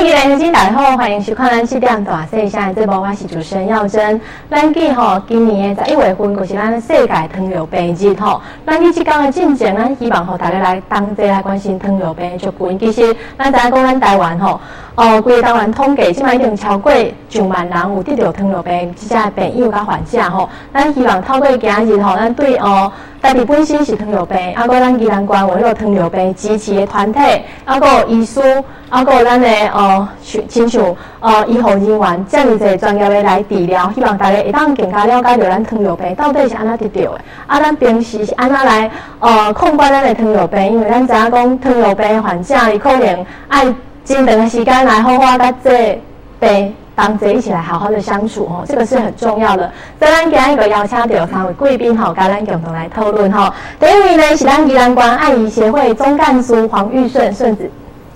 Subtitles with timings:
[0.00, 4.18] 各位乡亲大家好，欢迎收看咱七点大细声的节目，我是主持人耀珍。
[4.50, 8.40] 咱记吼，今年的十一月份就是咱世界糖尿病日吼。
[8.66, 12.78] 咱去即天的进程，咱希望吼大家来同齐来关心糖尿病的族群。
[12.78, 14.58] 其实咱知影讲咱台湾吼，
[14.94, 16.90] 哦，规个台湾统计，即卖已经超过
[17.28, 20.48] 上万人有得着糖尿病即只病友甲患者吼。
[20.72, 22.90] 咱希望透过今日吼，咱对哦。
[23.22, 27.20] 家己本身是糖尿病，啊，个咱宜兰县为了糖尿病支持的团体，
[27.66, 28.40] 啊，个医师，
[28.88, 30.08] 啊，个咱的呃，
[30.48, 43.64] 亲像呃医护人员，这样子专业的来治疗，希望大家会当更加了解到咱糖尿病到底是安怎得到的，啊，咱平时是安怎来呃控管咱的糖尿病，因为咱知影讲糖尿病患者伊可能爱
[44.02, 46.00] 真长的时间来好好甲这
[46.40, 46.74] 病。
[47.06, 49.70] 同齐一起来好好的相处哦，这个是很重要的。
[49.98, 53.52] 再咱今日个邀请到三位贵宾吼，跟咱共同来讨论吼。
[53.78, 57.70] 第一位呢是咱宜兰关爱医协会总干事黄玉顺顺子。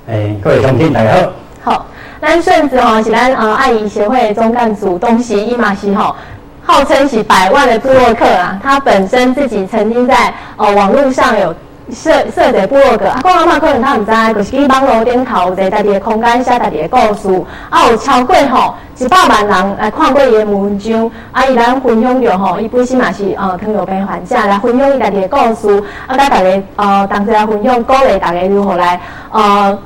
[0.08, 1.12] 哎，各位乡亲大家
[1.62, 1.72] 好。
[1.72, 1.86] 好，
[2.20, 6.14] 咱顺子吼是咱呃爱医协会总干事东西伊马西吼，
[6.62, 8.58] 号称是百万的布洛克啊。
[8.62, 11.54] 他本身自己曾经在呃网络上有。
[11.92, 28.98] 设设一个部落格，啊，讲阿妈可能他毋知，就是去网络顶头一个家己的空间写家己的故事，啊，有超过吼一百万人来看过伊的文章，啊，伊来分享着吼，伊本身嘛是呃糖尿病患者来分享伊家己的故事，啊，甲大家呃同齐来分享，鼓励大家如何来
[29.30, 29.78] 呃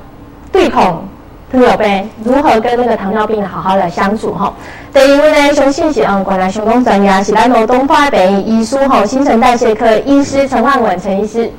[0.52, 1.02] 对抗
[1.50, 4.54] 糖尿病，如何跟那个糖尿病好好的相处吼。
[4.92, 11.50] 第一位呢，相信是嗯，原来成功专业是咱罗东花病医书吼新陈代谢科医师陈万文陈医师。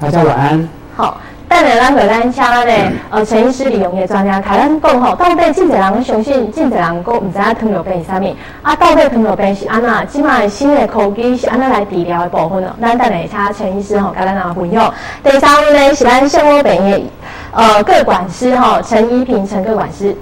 [0.00, 0.68] 大家晚安。
[0.96, 1.16] 好，
[1.48, 2.72] 等下咱回咱请咱的
[3.10, 8.36] 呃陈医师利用的专家，开咱讲吼，到底真侪人相信，真侪人讲唔知影糖尿病是啥物？
[8.62, 10.04] 啊，到底糖尿病是安那？
[10.04, 12.70] 即卖新的科技是安那来治疗的部分哦？
[12.80, 14.94] 咱等下请陈医师吼，甲咱来分享。
[15.24, 17.02] 第三位呢是咱生活病的
[17.52, 20.16] 呃各管师吼，陈依平陈各管师。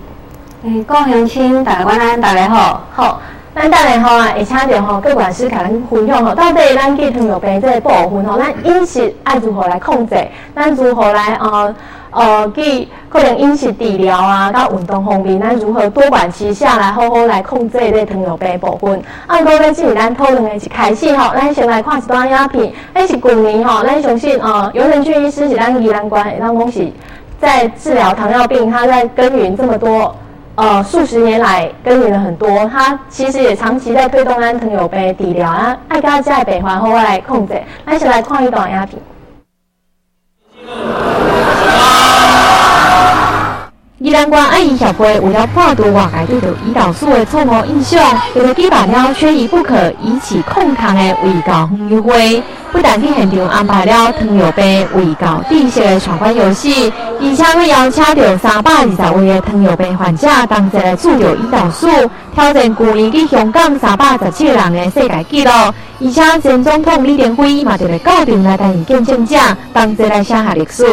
[0.65, 2.81] 诶，各位乡亲，大家晚安，大家好。
[2.95, 3.21] 好。
[3.57, 10.15] 咱等下吼，会请着吼，各管师甲咱分享吼，到底咱去糖尿病这个部分吼，咱饮食爱如何来控制？
[10.55, 11.75] 咱如何来呃
[12.11, 19.03] 呃去可能饮食治疗啊，甲运动方面，咱如何多管齐下来好好来控制这糖尿病部分？
[19.27, 22.71] 按过咧，即是咱讨论的一开始吼，咱先来看一段影片。
[22.93, 26.93] 那是去年吼，咱相信呃，尤仁俊医师是咱宜兰关，咱讲是
[27.41, 30.15] 在治疗糖尿病，他在耕耘这么多。
[30.57, 39.03] 呃，数十年来耕耘了很多，他其实也长期在推动咱糖尿病治疗啊，爱家在北环后来控制，那先来看一段影片。
[43.99, 47.99] 宜兰关爱医协会为了破除外界对着胰岛素的错误印象，
[48.35, 56.93] 为了举办了缺一不可、以起控糖的胃教分析会，不但去现场安排了糖尿病胃教知识的闯关游戏，
[57.23, 61.89] 而且会邀请到三百二十位的糖尿病患者同齐来注着胰岛素，
[62.35, 69.39] 挑战去年去香港三百十七人的世界纪录，而且前总统李登辉嘛就来告定来担任见证者，
[69.73, 70.85] 同齐来写下历史。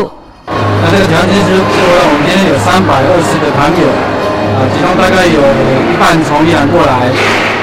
[0.48, 3.88] 那这个条件是，是我们今天有三百二十个团友，
[4.60, 7.08] 啊，其中大概有一半从宜兰过来，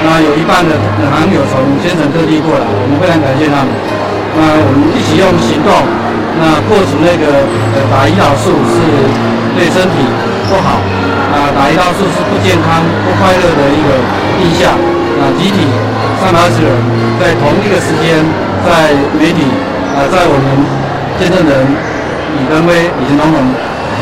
[0.01, 0.73] 那有一半的
[1.13, 3.71] 团友从先城特地过来，我们非常感谢他们。
[4.33, 5.69] 那我们一起用行动，
[6.41, 7.45] 那破除那个
[7.77, 8.81] 呃打胰岛素是
[9.59, 10.01] 对身体
[10.49, 10.81] 不好，
[11.37, 13.91] 啊，打胰岛素是不健康、不快乐的一个
[14.41, 14.73] 印象。
[15.21, 15.69] 啊，集体
[16.17, 16.73] 三百二十人
[17.21, 18.25] 在同一个时间，
[18.65, 18.89] 在
[19.21, 19.45] 媒体，
[19.93, 20.65] 啊，在我们
[21.21, 22.00] 见证人。
[22.37, 23.37] 李登辉、李前总统、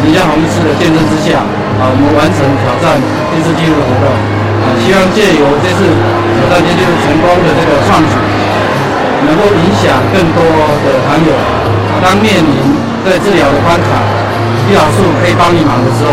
[0.04, 1.40] 李家宏一次的见证之下，
[1.80, 2.96] 啊，我们完成挑战
[3.32, 4.06] 电视纪录的活动，
[4.62, 5.80] 啊，希望借由这次
[6.38, 8.14] 挑战电视纪录成功的这个创举，
[9.26, 10.40] 能够影响更多
[10.84, 11.32] 的朋友，
[12.04, 12.54] 当面临
[13.04, 14.02] 在治疗的关卡，
[14.68, 16.12] 胰岛素可以帮你忙的时候，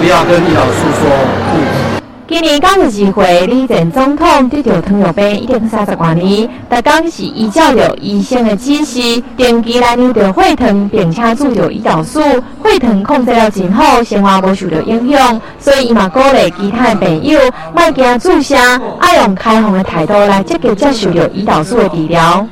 [0.00, 1.08] 不要跟胰岛素说
[1.52, 1.85] 不。
[2.28, 12.20] 今年刚日机会，李前总统得到糖尿病已经三十多年，但讲是依照着医生的指示，定期来尿着血糖，并且注着胰岛素，
[12.64, 15.40] 血糖控制了真好，生活无受到影响。
[15.60, 17.38] 所以伊嘛鼓励其他的朋友，
[17.72, 18.56] 莫惊注射，
[18.98, 22.44] 爱用开放的态度来积极接受着胰岛素的治疗。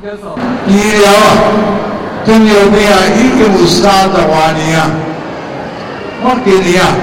[0.67, 1.11] 医疗，
[2.25, 2.79] 糖尿病，
[3.17, 4.23] 已经三十多
[4.55, 4.89] 年啊，
[6.23, 6.95] 我今年啊，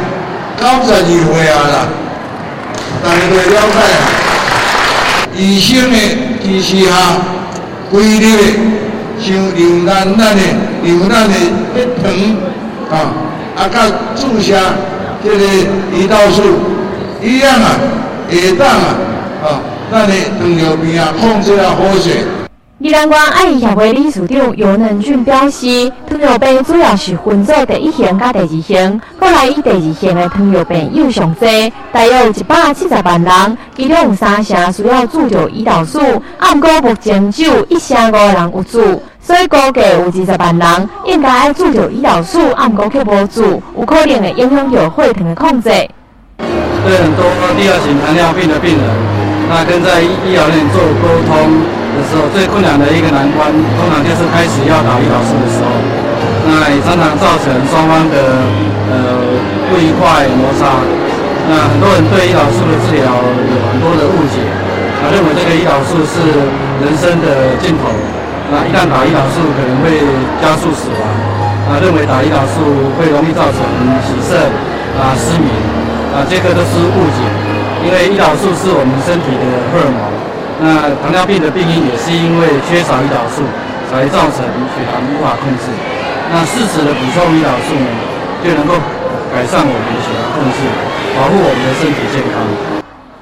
[0.57, 2.02] 九十二岁啊啦。
[3.03, 3.77] 大家都了解，
[5.37, 5.97] 医生的
[6.43, 6.91] 知识下，
[7.91, 8.43] 规律的，
[9.21, 10.43] 像牛奶咱的
[10.83, 11.35] 牛奶的
[11.75, 12.05] 血糖
[12.91, 12.95] 啊，
[13.57, 13.75] 啊，甲
[14.15, 14.55] 注射
[15.25, 15.45] 这个
[15.95, 16.43] 胰岛素
[17.23, 17.79] 一样啊，
[18.31, 18.87] 下当啊，
[19.43, 19.61] 啊，
[19.91, 22.42] 咱的糖尿病啊控制啊好些。
[22.83, 31.47] 宜兰县爱医协会理事长尤能俊表示，糖尿病主要是分作第一型甲第二型，后来以第二型的糖尿病有上多，
[31.93, 36.01] 大约有一百七十万人，其中有三成需要注着胰岛素，
[36.39, 45.71] 按过目前只有一成五人有注，所以估计有二十万人应该爱注着胰岛素，按过却无注，有可能会影响到血糖的控制。
[45.71, 47.25] 对很多
[47.57, 48.91] 第二型糖尿病的病人，
[49.49, 51.82] 那跟在医疗院做沟通。
[51.93, 55.69] 的时候，最困难的一个难关，通常就是开始要打胰岛素的时候，
[56.49, 58.17] 那也常常造成双方的
[58.89, 58.97] 呃
[59.69, 60.81] 不愉快摩擦。
[61.51, 64.41] 那很多人对胰岛素的治疗有很多的误解，
[65.03, 66.23] 啊，认为这个胰岛素是
[66.81, 67.91] 人生的尽头，
[68.49, 70.01] 那一旦打胰岛素可能会
[70.41, 71.03] 加速死亡，
[71.67, 72.63] 啊，认为打胰岛素
[72.95, 73.59] 会容易造成
[74.07, 74.39] 洗肾
[74.97, 75.51] 啊失眠，
[76.15, 77.21] 啊，这个都是误解，
[77.85, 80.12] 因为胰岛素是我们身体的荷尔蒙。
[80.61, 83.43] 那糖尿病的病因也是因为缺少胰岛素，
[83.91, 84.45] 才造成
[84.75, 85.71] 血糖无法控制。
[86.33, 87.89] 那适时的补充胰岛素呢，
[88.45, 88.75] 就能够
[89.33, 90.59] 改善我们的血糖控制，
[91.17, 92.72] 保护我们的身体健康。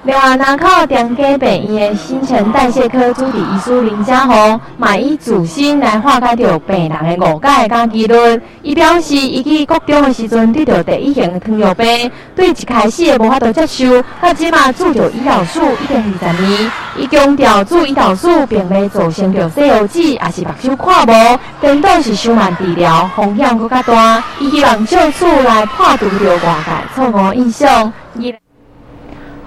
[0.03, 8.41] 另外，南靠中家病院的新陈代谢科主治医师林家宏，嘛以自身来化解着病人的误解甲议论。
[8.63, 16.73] 伊表示，伊去国中的时阵得到第一型糖尿病，对一开始的无法度接受，到即马注着胰岛素已经二十年。
[16.97, 24.25] 伊强调，注胰岛素并未造成着细胞子，也是目睭看无，颠倒是伤慢治疗，风险更加大。
[24.39, 27.93] 伊希望借此来破除着外界错误印象。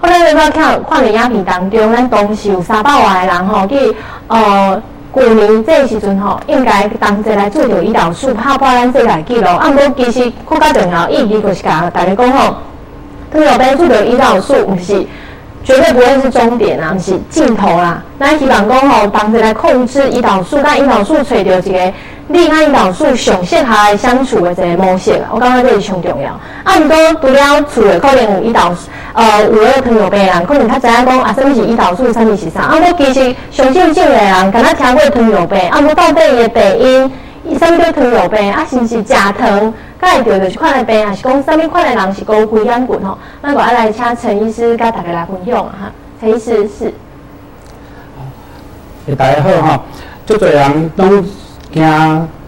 [0.03, 3.95] 我咧要看看影片当中，咱当时有三百万的人吼，去
[4.27, 9.47] 呃，过年这时阵吼，应该同齐来做着胰岛素，拍破咱世界纪录。
[9.47, 12.57] 啊，毋过其实更较重要，意义就是甲大家讲吼，
[13.31, 15.07] 特别做着胰岛素，毋是
[15.63, 18.01] 绝对不会是终点啊，是尽头啦。
[18.19, 21.93] 咱希望讲吼，同齐来控制胰岛素，但胰岛素找着一个。
[22.25, 26.31] 你看胰岛素上适合相处的一个模式啊，我感觉这是上重要。
[26.63, 28.73] 啊，毋过除了厝的可能有胰岛，
[29.13, 32.61] 呃，有糖尿病人可能较知影讲啊，什么是胰岛素，什么是啥。
[32.61, 37.11] 啊，我其实上少数的人，敢若听过糖尿病，啊，我到底伊的病因，
[37.45, 38.51] 伊什么叫糖尿病？
[38.51, 39.73] 啊，是毋是食糖？
[40.01, 43.17] 甲会着着即款的病，还是讲什么款的人是高血压群吼？
[43.41, 45.91] 那我爱来请陈医师甲大家来分享啊，哈。
[46.19, 46.93] 陈医师是。
[49.07, 49.81] 诶，大家好哈，
[50.25, 51.25] 足侪人拢。
[51.73, 51.81] 惊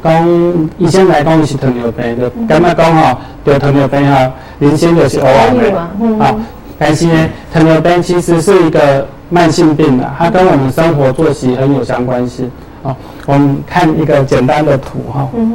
[0.04, 5.80] 讲医生来讲是糖尿病，就感觉讲吼，得糖尿病吼，人生就是黑暗的
[6.24, 6.36] 啊。
[6.78, 12.52] 但是呢，糖尿病其实是一个慢性病的，它跟我们生活作息很有相关性。
[12.86, 12.96] 哦，
[13.26, 15.28] 我们看一个简单的图哈。
[15.36, 15.52] 嗯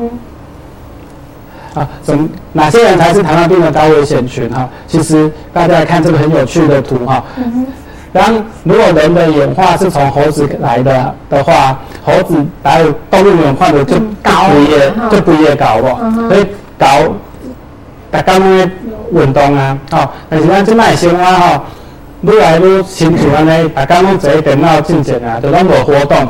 [1.74, 1.80] 哼。
[1.80, 4.68] 啊，怎哪些人才是糖尿病的高危险群哈？
[4.88, 7.22] 其实大家来看这个很有趣的图哈。
[7.36, 7.66] 嗯哼。
[8.12, 16.44] 当如果人的演化是从猴子来的的话，猴子还有动物演化的就不也就不也搞不，所以
[16.76, 16.88] 搞，
[18.10, 18.68] 大家拢咧
[19.12, 21.62] 运动啊，吼，但是咱即卖生活吼，
[22.22, 26.26] 愈来愈清楚安尼，大家拢坐电脑进前啊，就拢无活动，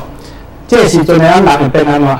[0.70, 2.18] 这时阵咱人会变安怎？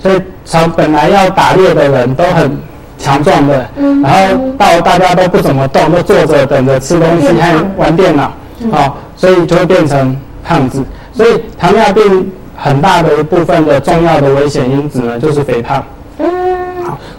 [0.00, 2.58] 所以从本来要打猎的人都很
[2.98, 3.64] 强壮的，
[4.02, 8.32] 然后到大家都不怎么动，都坐着等着吃东西和玩电脑。
[8.72, 10.84] 好，所以就会变成胖子。
[11.12, 15.80] 所以糖尿病很大的一部分的重要的危险因子呢，就是肥胖。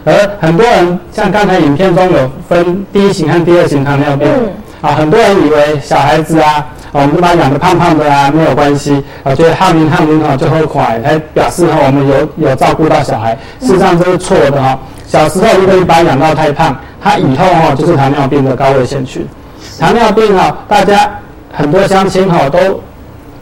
[0.04, 0.12] 而
[0.42, 4.28] 很多人像刚才影片中有分第一型和第二型糖尿病。
[4.28, 4.50] 嗯。
[4.82, 9.02] 啊，很多人以为小孩子啊，我们把它养的胖胖的啊，没有关系。
[9.22, 13.36] 啊，觉得汗淋汗淋哈就很快，才表示哈我们有有照顾到小孩。
[13.60, 14.78] 事实上这是错的哈。
[15.06, 19.26] 小时候如果你把他养到太胖，他以后哈就是糖尿病的高危险群。
[19.78, 21.10] 糖尿病哈，大家。
[21.52, 22.80] 很多乡亲哈都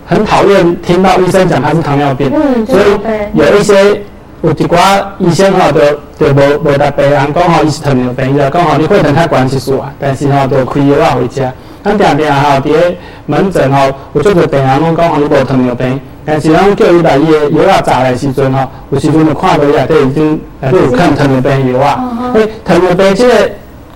[0.06, 2.32] 很讨厌听到医生讲他是糖尿病，
[2.66, 2.98] 所以
[3.34, 4.00] 有一些
[4.40, 5.80] 有一寡医生哈就
[6.18, 11.52] 就无无达病人讲吼伊是糖尿病，伊就讲吼你血糖太高是事啊，但是吼就开药啊回家。
[11.88, 20.40] 咱定定吼伫咧门诊吼有做个病人拢讲吼你无糖尿病，但是咱叫伊来伊的药啊查来时阵吼，有时阵就看到伊内底已经
[20.70, 22.32] 都有看糖尿病药啊。
[22.34, 23.32] 诶，糖尿病即个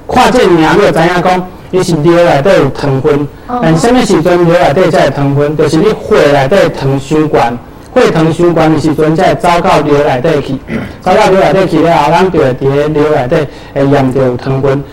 [0.08, 1.46] 看这名就知影讲。
[1.74, 5.56] 伊是尿内底有糖分，但什么时阵尿内底才会糖分？
[5.56, 7.58] 就是你血内底糖伤悬，
[7.94, 10.52] 血糖伤悬的时阵才会走到尿内底去，
[11.00, 14.84] 走到尿内底去了后，咱就会伫咧尿内底会验着糖分。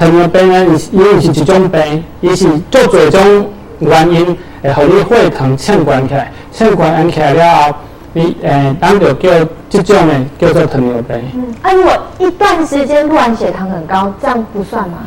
[0.00, 3.46] 糖尿病呢，伊伊是一种病，伊是做侪种
[3.80, 7.74] 原因会互你血糖欠悬起来，欠悬起来了后，
[8.14, 9.28] 你诶，咱就叫
[9.68, 11.22] 这种诶叫做糖尿病。
[11.34, 15.00] 嗯，啊，如果一段时间突然血糖很高，这样不算吗？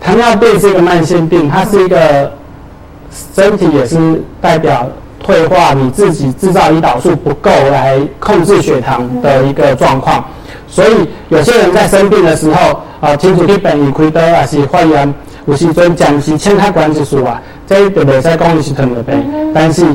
[0.00, 2.32] 糖尿病是一个慢性病，它是一个
[3.34, 4.86] 身体也是代表
[5.20, 10.24] 退化，你自己制造胰岛素不够来控制血糖的一个状况。
[10.68, 19.86] 所以有些人在生病的时候，啊，听出去病院开刀还是发炎，有时阵暂时签开管子数啊，这就袂使讲伊是糖尿病，但是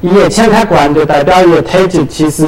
[0.00, 2.46] 伊的签开管就代表伊的体质其实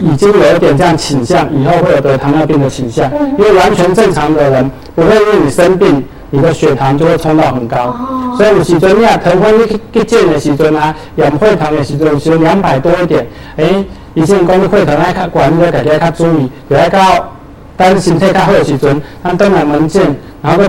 [0.00, 3.10] 已经有一点这样倾向，以后会有得糖尿病的倾向。
[3.36, 7.94] 因为完全正常的人不会因为你生病，你的血糖就会冲到很高。
[8.38, 13.26] 所以有时阵你啊，糖分你去去检的时阵啊，验血糖的时阵是两百多一点，
[13.56, 13.84] 诶。
[14.14, 16.98] 医生讲你血糖爱较悬，你要家己较注意，就爱到
[17.78, 20.64] 等身体较好的时阵，咱倒来门诊，然后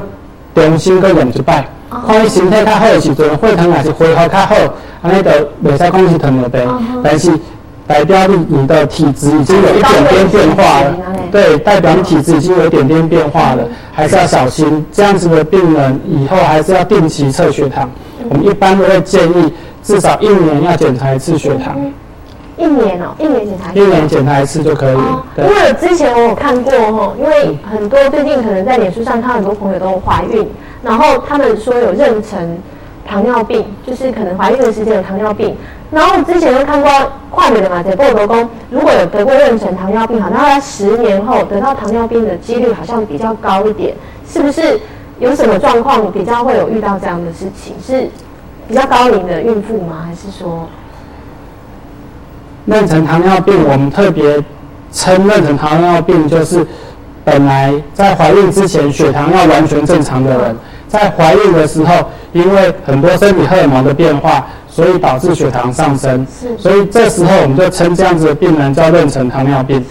[0.54, 1.68] 搁重新搁验一摆，
[2.08, 4.56] 看伊身体较好的时阵，血糖也是恢复较好，
[5.02, 5.30] 安尼就
[5.64, 6.62] 袂使讲是糖尿病，
[7.04, 7.32] 但是
[7.88, 10.96] 代表你你的体质已经有一点点变化了，
[11.32, 14.86] 对，代表你体质已经有一点点变化了，还是要小心。
[14.92, 17.90] 这样子的病人以后还是要定期测血糖，
[18.30, 19.52] 我们一般都会建议
[19.82, 21.76] 至少一年要检查一次血糖。
[22.60, 23.80] 一年哦，一年检查一次。
[23.80, 24.98] 一年检查一次就可以。
[25.38, 30.46] 因为之前我有看过哈，因为很多最近可能在脸书上看很多朋友都怀孕，
[30.84, 32.36] 然后他们说有妊娠
[33.08, 35.56] 糖尿病，就是可能怀孕的时间有糖尿病。
[35.90, 36.92] 然后之前又看过
[37.32, 43.96] 跨美的嘛，在报道公如果有得过妊娠糖尿病，好像在十年后得到糖尿病的几率好像比较高一点，
[44.28, 44.80] 是不是？
[45.20, 47.76] 有什么状况比较会有遇到这样的事情？
[47.86, 48.10] 是
[48.70, 50.06] 比较高龄的孕妇吗？
[50.08, 50.66] 还是说？
[52.70, 54.36] 妊娠糖尿病，我们特别
[54.94, 56.66] 称妊娠糖尿病，就是
[57.26, 60.56] 本来在怀孕之前血糖要完全正常的人，
[60.88, 66.26] 在怀孕的时候，因为很多生理荷尔蒙的变化，所以导致血糖上升。
[66.60, 69.84] 所以这时候我们就称这样子的病人叫妊娠糖尿病。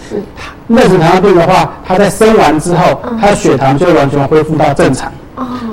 [0.69, 5.11] 妊娠糖尿病的话，他在生完之后，他的血糖就完全恢复到正常。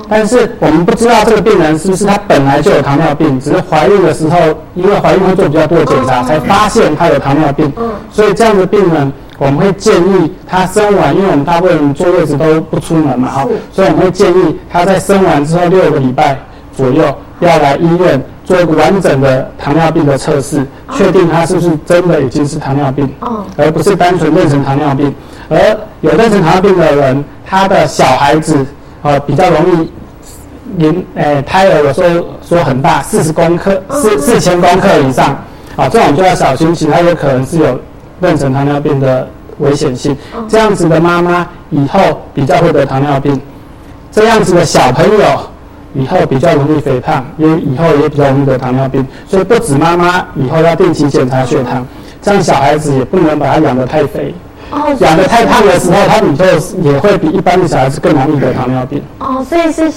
[0.09, 4.37] 但是我们不知道这个病人是不是他本来就有糖尿病，只是怀孕的时候，
[4.73, 7.71] 因为怀孕会做比较多的检查，才发现他有糖尿病。
[8.11, 16.37] 所以这样的病人，我们会建议他生完，因为我们大部分人坐月子都不出门嘛，哈，所以我们会建议他在生完之后六个礼拜
[16.75, 17.03] 左右
[17.39, 23.09] 要来医院做一个完整的糖尿病的测试，确定他是不是真的已经是糖尿病，
[23.57, 25.13] 而不是单纯妊娠糖尿病。
[25.49, 25.59] 而
[26.01, 28.65] 有妊娠糖尿病的人，他的小孩子。
[29.03, 29.91] 呃，比较容易，
[30.77, 35.29] 临诶胎儿有时候说很大，四十公克，四四千公克以上，
[35.75, 37.79] 啊，这种就要小心，其他有可能是有
[38.21, 39.27] 妊娠糖尿病的
[39.59, 40.17] 危险性。
[40.49, 43.39] 这样子的妈妈以后比较会得糖尿病，
[44.11, 45.25] 这样子的小朋友
[45.93, 49.05] 以后比较容易肥胖，因为以后也比较容易得糖尿病。
[49.27, 51.85] 所以不止妈妈以后要定期检查血糖，
[52.21, 54.33] 这样小孩子也不能把他养得太肥。
[54.69, 59.01] 哦，养的太胖的时候，他以后也会比一般的小孩子更容易得糖尿病。
[59.19, 59.89] 哦，所以是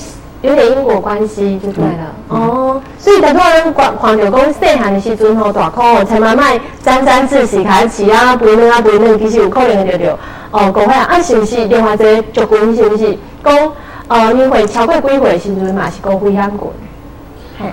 [0.43, 2.15] 有点因果关系就对了。
[2.29, 10.17] 哦，所以很多人狂狂流讲细汉的时阵吼大哭哦，才慢慢沾沾自喜开始啊，肥嫩啊肥嫩，其实有可能就就
[10.53, 13.19] 哦，讲下啊是不是电话这足滚是不是？
[13.43, 13.73] 讲
[14.07, 16.71] 呃，你会超过几岁时阵嘛是讲非常滚。
[17.59, 17.67] 嘿，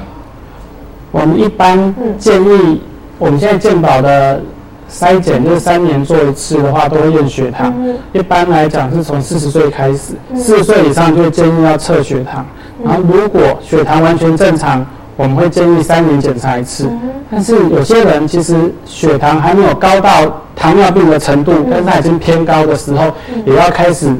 [1.11, 2.81] 我们一般建议
[3.19, 4.41] 我们现在健保的。
[4.89, 7.73] 筛检就是三年做一次的话，都会验血糖。
[8.13, 12.45] 一般来讲是从四十岁开始，四十岁以上就建议要测血糖。
[12.83, 16.89] 然后如果血糖完全正常，我们会建议三年检查一次。
[17.29, 23.11] 但是有些人其实血糖还没有高到糖尿病的程度，但是他已经偏高的时候，
[23.45, 24.15] 也要开始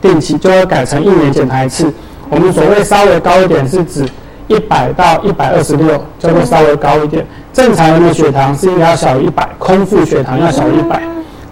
[0.00, 1.92] 定期就要改成一年检查一次。
[2.30, 4.04] 我们所谓稍微高一点是指
[4.48, 7.26] 一百到一百二十六，就会稍微高一点。
[7.52, 11.02] 正常人的血糖是应该要小于一百，空腹血糖要小于一百。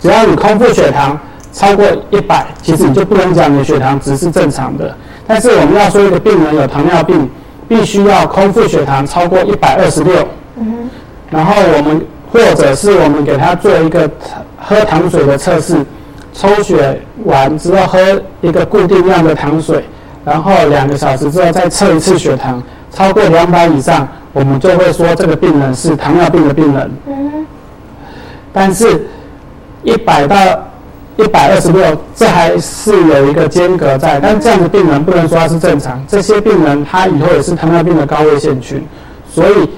[0.01, 1.19] 只要你空腹血糖
[1.53, 4.95] 超过一百，其实你就不能讲你的血糖值是正常的。
[5.27, 7.29] 但是我们要说一个病人有糖尿病，
[7.67, 10.27] 必须要空腹血糖超过一百二十六。
[11.31, 14.09] 然后我们或者是我们给他做一个
[14.59, 15.85] 喝糖水的测试，
[16.33, 17.99] 抽血完之后喝
[18.43, 19.83] 一个固定量的糖水，
[20.25, 22.63] 然后两个小时之后再测一次血糖，
[22.95, 24.09] 超过两百以上。
[24.33, 27.47] 我们就会说这个病人是糖尿病的病人，嗯，
[28.53, 29.07] 但是
[29.85, 30.37] 一百到
[31.17, 34.19] 一百二十六，这还是有一个间隔在。
[34.19, 38.85] 但这样的病人不能说他是正常，这些病人他以后也是糖尿病的高危险群。
[39.31, 39.71] 所以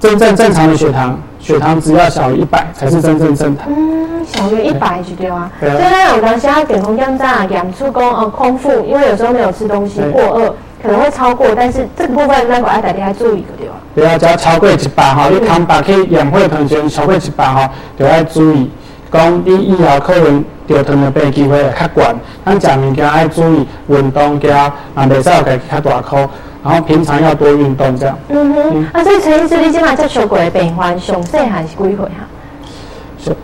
[0.00, 3.66] 真正正常的血糖，血糖只要小于一百才是真正正常。
[3.68, 5.52] 嗯，小于一百就对啊。
[5.60, 10.54] 所以呢，有当时啊，健康检查验出讲哦空腹，因为有时候没有吃东西过饿。
[10.82, 13.74] 可能会超过，但是这个部分那个爱大家注意个对吧？
[13.94, 18.70] 对啊，只要超过一百哈，你康巴去验血糖时超过一百哈，就要注意，
[19.12, 22.16] 讲你以后可能得糖尿病机会会较悬。
[22.44, 26.28] 咱食物件爱注意运动，加啊，袂使有家己较大口。
[26.64, 28.16] 然后平常要多运动这样。
[28.28, 32.10] 嗯哼，啊，所以陈医师，你今晚接触过的病患，上细还是几岁哈？
[33.18, 33.36] 是，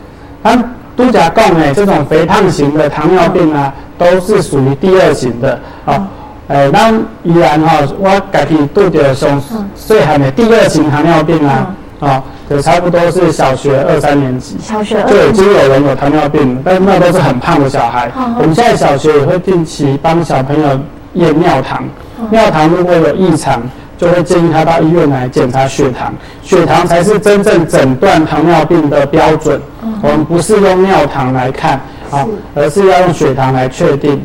[0.44, 5.58] 咱都甲讲的，这种肥胖型的糖尿病啊，都是属于第二型的。
[5.84, 6.00] 好，
[6.48, 9.40] 诶，咱依然哈，我家己拄着上
[9.74, 18.10] 细汉的第二型糖尿病啊，啊，就差不多是小学二三年级，小学就已经有人有糖尿病，但是那都是很胖的小孩。
[18.38, 20.80] 我们现在小学也会定期帮小朋友
[21.12, 21.84] 验尿糖。
[22.30, 23.60] 尿糖如果有异常，
[23.98, 26.14] 就会建议他到医院来检查血糖。
[26.42, 29.60] 血糖才是真正诊断糖尿病的标准。
[30.00, 31.78] 我们不是用尿糖来看
[32.10, 32.24] 啊，
[32.54, 34.22] 而是要用血糖来确定。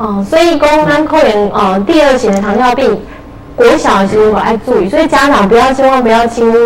[0.00, 2.98] 哦，所以公安扣员呃第二型的糖尿病，
[3.54, 6.58] 国小的时候我爱注意，所以家长不要千万不要轻忽。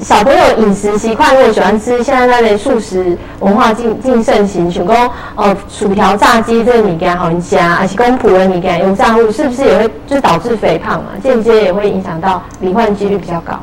[0.00, 11.10] 小朋友饮食习惯，如果喜欢吃现在那类素食文化进进盛行，像讲哦薯条、炸鸡这个物件好吃啊，还是讲普的物件有炸物，是不是也会就导致肥胖嘛？
[11.20, 13.54] 间接也会影响到罹患几率比较高。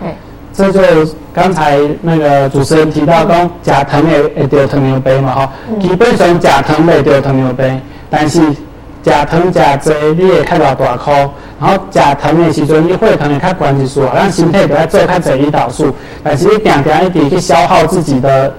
[0.00, 0.14] 对，
[0.52, 5.34] 这就刚才那个主持人提到讲，甲糖类会得糖尿病嘛？
[5.34, 7.80] 哈，基本上甲糖会得糖尿病，
[8.12, 8.40] 但是。
[9.04, 11.12] 食糖食多，你会较偌大块。
[11.60, 15.92] 然后食糖的时阵，你血糖会较悬一丝，让身体就要做较侪胰岛素。
[16.22, 18.54] 但是你点点一点去消耗自己的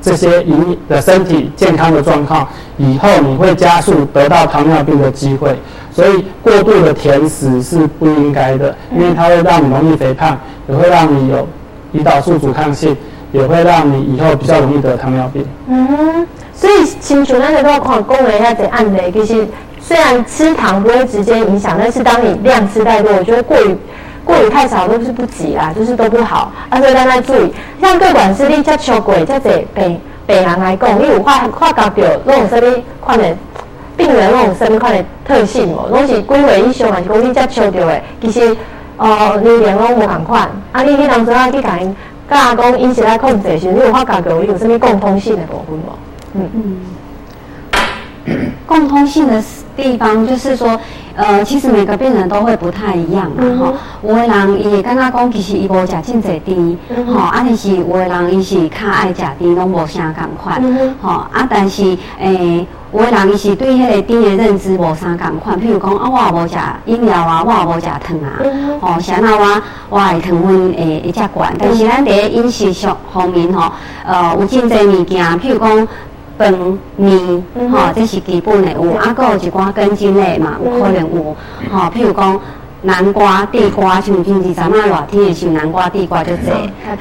[0.00, 2.46] 这些营的身体健康的状况，
[2.78, 5.58] 以后你会加速得到糖尿病的机会。
[5.90, 10.38] 所以过度的甜食是不应该的，因为它会让你容易肥胖，
[10.68, 11.48] 也会让你有
[11.92, 12.96] 胰岛素阻抗性，
[13.32, 15.44] 也会让你以后比较容易得糖尿病。
[15.68, 16.24] 嗯，
[16.60, 19.48] 所以亲像咱个都看讲了遐侪案例，其实。
[19.82, 23.74] 虽然吃糖不会直接影响，但是当你量吃太多，我觉得过于
[24.24, 26.52] 过于太少都是不急啦，就是都不好。
[26.68, 33.34] 啊，所以大家注意，像各管是你接触过，这这北北人来讲，你有发发觉到那种啥物款的
[33.96, 38.56] 病人那种什么款的特性哦，拢是几岁以上还是讲你接触到的，其实
[38.98, 40.48] 呃年龄拢无共款。
[40.70, 41.96] 啊，你你当初啊去讲
[42.30, 46.09] 教讲饮食来控制时，你有发觉到有啥物共通性的部分无？
[46.34, 46.50] 嗯。
[48.26, 49.42] 嗯，共通性的。
[49.76, 50.78] 地方就是说，
[51.16, 53.72] 呃，其实每个病人都会不太一样嘛，哈。
[54.06, 60.62] 有的人伊刚刚讲，其实伊无食真济甜，吼，啊，但是有的人伊是较爱食甜，拢无啥共款，
[61.00, 68.28] 吼，啊，但是诶，有的人伊是对迄个甜的认知无啥共款，譬如讲，啊，我也无食饮料啊，我也无食糖啊，
[68.82, 73.72] 吼，像那我我的糖分会会遮悬，但是咱伫饮食上方面吼，
[74.04, 75.88] 呃，有真济物件，譬如讲。
[76.40, 76.54] 饭
[76.96, 77.18] 面，
[77.70, 81.36] 吼，这是基本的有，啊，佫有一寡根茎类嘛，有可能有，
[81.70, 82.40] 吼，譬如讲
[82.80, 86.50] 南瓜、地瓜，像平时咱们热天的时候，南瓜、地瓜就这，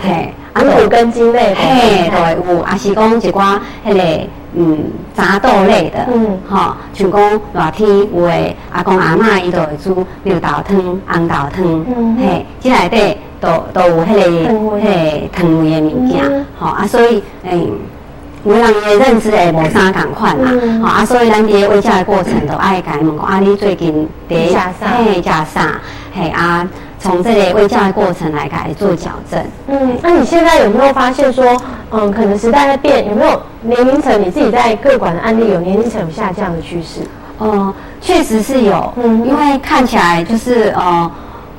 [0.04, 4.78] 嘿，啊，有根茎类，嘿，对，有，啊是讲一寡迄个，嗯，
[5.13, 11.86] 杂豆类的，嗯，吼，像讲热天有诶，阿公阿嬷伊都会煮绿豆汤、红豆汤，
[12.17, 17.65] 嘿，即内底都都有迄个，迄个，汤味的物件，吼，啊，所以，诶。
[18.45, 25.82] 有人伊的认知会无啥共款啦，吼啊，所以咱伫喂教的过程都爱甲伊问讲，啊，你最近伫嘿加啥？
[26.13, 26.65] 嘿啊，
[26.99, 29.43] 从这个喂教的过程来甲伊做矫正。
[29.67, 31.45] 嗯，那你现在有没有发现说，
[31.91, 37.02] 嗯，可能时代在变，有没有年龄层你自己在各管的案例有年龄层有下降的趋势？
[37.41, 41.12] 嗯，确实是有，嗯，因为看起来就是呃。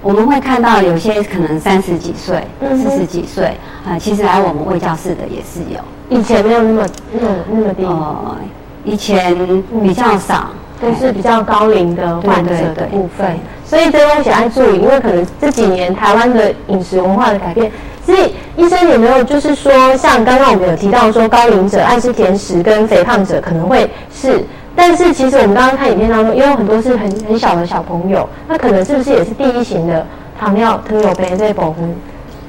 [0.02, 3.54] 我们会看到有些可能三十几岁、四十几岁，
[3.86, 5.78] 啊，其实来我们卫教室的也是有。
[6.08, 7.84] 以前没有那么那么那么低。
[7.84, 8.34] 哦，
[8.82, 9.36] 以前
[9.82, 10.48] 比较少，
[10.80, 13.38] 都是比较高龄的患者的部分。
[13.64, 17.70] 所以这东西要注意，因为可能这几年台湾的饮食文化的改变。
[18.06, 24.42] 所以医生有没有就是说，像刚刚我们有提到说，高龄者爱吃甜食跟肥胖者可能会是。
[24.82, 30.06] 但是其实我们刚刚看影片当中，也有很多是很很小的小朋友，那可能是不是也是第一型的
[30.40, 31.94] 糖尿糖尿病这部分？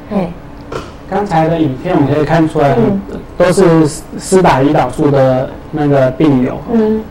[0.09, 0.31] 嘿，
[1.09, 2.73] 刚才的影片我们可以看出来，
[3.37, 3.85] 都是
[4.17, 6.57] 施打胰岛素的那个病友。
[6.71, 7.03] 嗯，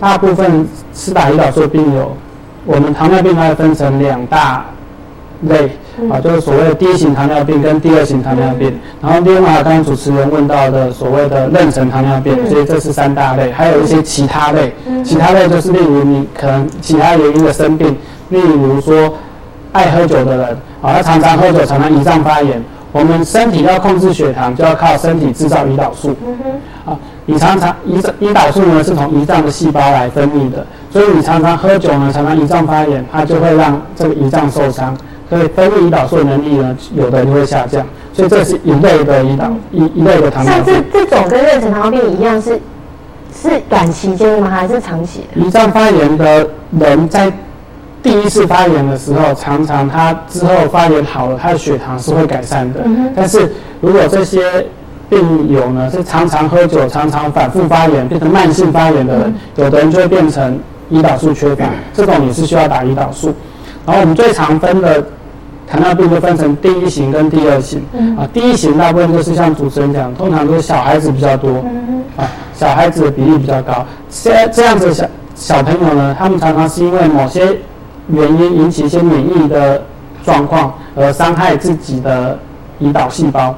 [0.00, 2.16] 大部分施打胰岛素的病友，
[2.64, 4.64] 我们糖尿病它分成两大。
[5.42, 5.70] 类
[6.10, 14.72] 啊，就是所谓的第一型糖尿病跟第二型糖尿病，然后另外刚刚主持人问到的所谓的妊娠糖尿病，所以这是三大类，还有一些其他类，
[15.04, 17.96] 其他类就是例如你可能其他原因的生病，
[18.30, 19.14] 例如说
[19.72, 20.48] 爱喝酒的人
[20.82, 26.16] 啊，他常常喝酒，常常胰脏发炎，我们身体要控制血糖，就要靠身体制造胰岛素。
[26.84, 26.96] 啊，
[27.26, 34.96] 你常常胰胰岛素呢是从胰脏的细胞来分泌的，所以你常常喝酒呢，常常胰脏发炎，它就会让这个胰脏受伤。
[35.28, 40.74] 所以分泌胰岛素的能力呢，有的就会下降，所以这是一类的胰岛一一类的糖尿病。
[40.74, 42.58] 像这这种跟妊娠糖尿病一样，是
[43.34, 44.50] 是短期间的吗？
[44.50, 45.40] 还是长期的？
[45.40, 47.30] 胰脏发炎的人在
[48.02, 52.80] 第一次发炎的时候，常常他之后发炎好了，他的血糖是会改善的。
[53.14, 54.64] 但是如果这些
[55.10, 60.58] 病友呢是常常喝酒、常常反复发炎，变成慢性发炎的人，有的人就会变成
[60.90, 63.34] 胰岛素缺乏，这种也是需要打胰岛素。
[63.84, 65.04] 然后我们最常分的
[65.70, 67.82] 糖尿病就分成第一型跟第二型。
[68.16, 71.64] 啊，第一型大部分就是像主持人讲，通常都是小孩子比较多。
[72.16, 73.84] 啊，小孩子的比例比较高。
[74.10, 77.56] 这这样子小小朋友呢，他们常常是因为某些
[78.08, 79.82] 原因引起一些免疫的
[80.24, 82.38] 状况，而伤害自己的
[82.80, 83.54] 胰岛细胞，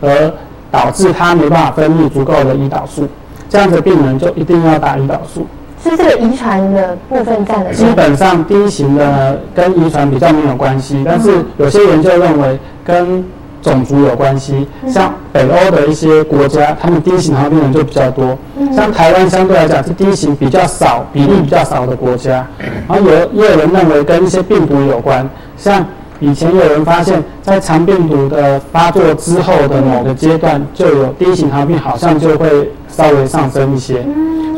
[0.00, 0.32] 而
[0.70, 3.06] 导致他没办法分泌足够的胰岛素。
[3.48, 5.46] 这样的病人就一定要打胰岛素。
[5.82, 7.72] 是这个遗传的部分占了。
[7.72, 13.24] 基本上低型的跟遗传比较没有关系，但是有些研究认为跟
[13.62, 14.66] 种族有关系。
[14.88, 18.36] 像北欧的一些国家，他们低型糖尿病人就比较多。
[18.74, 22.46] 像台湾相对来讲是低型比较少、比例比较少的国家。
[22.88, 25.84] 然后有也有人认为跟一些病毒有关，像
[26.20, 34.04] 以前有人发现，在肠病毒的发作之后的某个阶段，就有第一型糖尿病好像就会稍微上升一些。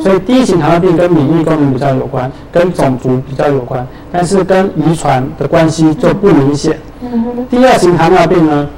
[0.03, 6.77] 所以第一型糖尿病跟免疫功能比较有关，跟种族比较有关，但是跟遗传的关系就不明显。
[7.48, 8.68] 第二型糖尿病呢，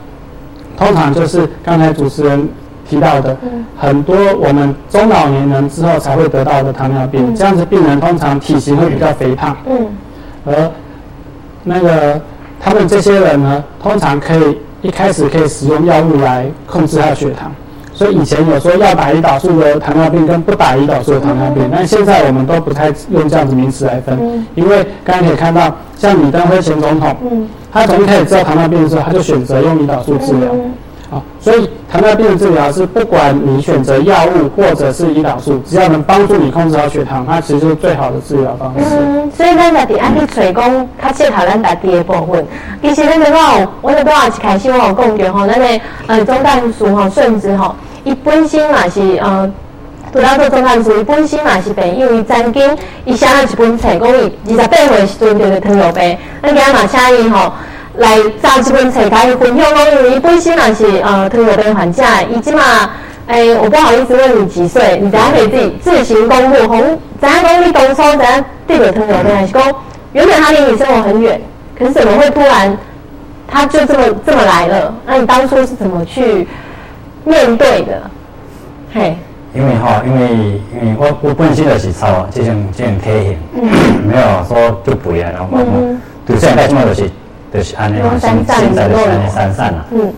[0.77, 2.47] 通常就是刚才主持人
[2.87, 3.35] 提到的，
[3.79, 7.35] 很多我们中老年人之后才会得到的糖尿病。
[7.35, 9.57] 这样子病人通常体型会比较肥胖，
[10.45, 10.71] 而
[11.63, 12.21] 那个
[12.61, 17.53] 他们这些人呢，通常可以一开始可以使用药物来控制他的血糖。
[17.93, 27.17] 所以以前有说要打胰岛素的糖尿病跟不打胰岛素的糖尿病，但现在我们都不太用这样子名词来分，因为刚刚可以看到，像李登辉前总统，
[27.73, 30.51] 他从一开始知道糖尿病的时候，他就选择用胰岛素治疗。
[31.11, 38.85] 啊，所以糖尿病的治疗是不管你选择药物或者是胰岛素，只要能帮助你控制好血糖，它其实是最好的治疗方式。
[38.91, 42.47] 嗯，所以咱在伫安去找讲，较适合咱家己的部分。
[42.83, 47.75] 其实咱讲，我哋多少次开始我有讲着吼，咱的呃中蛋素吼顺子吼。
[48.05, 49.51] 伊本身嘛是呃，
[50.13, 57.53] 拄到做中汉书，伊本身嘛是病，因为曾经伊写了一本册，讲伊二十八岁时阵得糖尿病，那今嘛请伊吼
[57.99, 62.91] 来造这本册，甲伊分享讲，因为伊本身嘛是呃糖尿病患者，伊即嘛
[63.27, 66.69] 诶，我不好意思问你几岁，你等下可以自己自行公布。
[66.69, 69.63] 红，怎样讲你当初怎样得了糖尿病，还是讲
[70.13, 71.41] 原本他离你生活很远，
[71.79, 72.77] 可是怎么会突然
[73.47, 74.95] 他就这么这么来了？
[75.07, 76.47] 那你当初是怎么去？
[77.27, 78.03] 面对的，
[78.93, 79.17] 嘿，
[79.55, 83.39] 因为哈，因为因为我我本身就是操这种这种体型，
[84.07, 87.11] 没有说就肥啊，然后嗯，对，现在起码就是
[87.55, 90.13] 就是安尼，现现在就是安尼散散啦，嗯，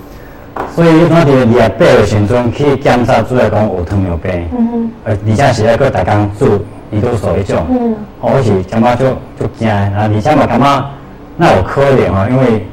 [0.74, 6.48] 所以我伫二十八的时阵去检查，主要讲有糖尿病，嗯呃，而且是咧个大工做
[6.90, 9.04] 胰岛素迄种，嗯，我是感觉就
[9.38, 10.90] 就惊，啊，而且嘛感觉
[11.36, 12.66] 那有可能啊，因为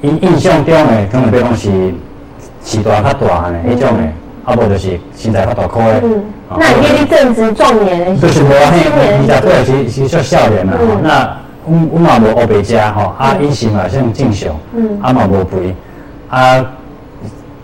[0.00, 1.70] 印印象中的糖尿病拢是。
[2.66, 4.02] 气大较大呢，迄种的，
[4.44, 6.00] 啊无就是身材较大块的。
[6.02, 6.24] 嗯，
[6.58, 10.72] 那你你正值壮年，就是无啊，二十岁是是说少年嘛。
[11.00, 15.74] 那阮阮嘛无乌白食吼，啊饮食嘛像正常，嗯，啊嘛无肥，
[16.28, 16.64] 啊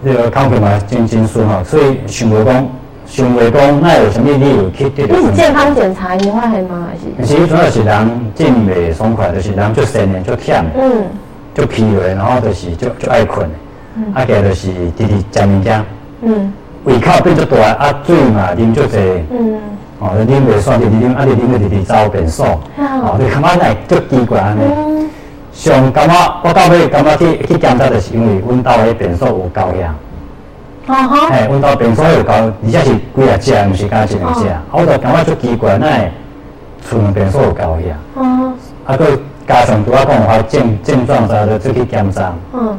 [0.05, 2.67] 这个康复嘛真真顺吼，所以想袂讲，
[3.07, 5.07] 想袂讲，那有什么理由去得？
[5.07, 6.89] 你是健康检查你话系吗？
[6.89, 7.27] 还是？
[7.27, 11.05] 其实主要是人真袂爽快，就是人就失眠就忝，嗯，
[11.55, 13.49] 就疲累，然后就是就就爱困。
[14.15, 15.85] 啊，加就是直直食物件，
[16.23, 16.51] 嗯，
[16.85, 18.97] 胃口变足大，啊，水嘛啉足济，
[19.31, 19.61] 嗯，
[20.03, 22.45] 哦，啉袂爽，直直啉，啊，直啉个直直走便所，
[22.77, 24.63] 哦，你感觉来足奇怪安尼。
[25.53, 29.95] 上感觉我到尾感觉去去检查，就是因为阮兜迄便所有高压。
[30.89, 31.29] 哦吼。
[31.29, 34.49] 嘿，阮兜便所有高，而且是几啊只，毋是干一两只。
[34.49, 35.87] 啊，我就感觉足奇怪，那
[36.85, 37.97] 厝内便所有高压。
[38.17, 38.53] 哦。
[38.87, 42.33] 啊，佮加上拄仔讲话症症状啥的，出去检查。
[42.55, 42.77] 嗯。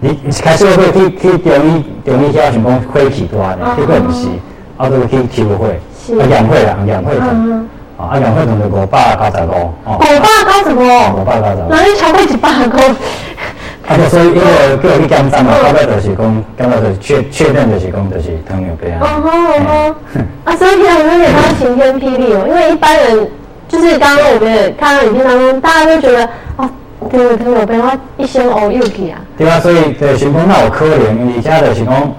[0.00, 4.28] 你开始会去去中医中医遐想讲火气大呢，结果毋是，
[4.78, 5.80] 啊，都去抽血，
[6.12, 10.80] 啊，氧血啦，氧血糖，啊，氧血糖就五百九十五，五百九十五，
[11.20, 12.78] 五百九十五，哪里超过一百个？
[13.86, 19.00] 啊，所以因为叫我去检查嘛，到尾就是讲，检查是确确认就是讲就是糖尿病啊。
[19.02, 19.94] 哦吼哦吼，
[20.44, 23.28] 啊，所以听有点像晴天霹雳哦，因为一般人
[23.68, 26.68] 就是刚刚我们也看到影片当中，大家都觉得哦。
[27.10, 29.20] 对，糖尿病我一生乌有去啊。
[29.36, 32.12] 对啊，所以就想讲那有可怜，而且就是讲，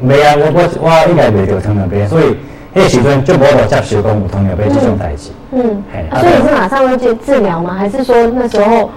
[0.00, 2.34] 未啊，我我我应该未得糖尿病，所以
[2.76, 5.30] 迄时阵就无得接受讲有糖尿病这种代志。
[5.52, 5.82] 嗯，
[6.20, 7.74] 所以你是马上会去治疗吗？
[7.74, 8.90] 还是说那时候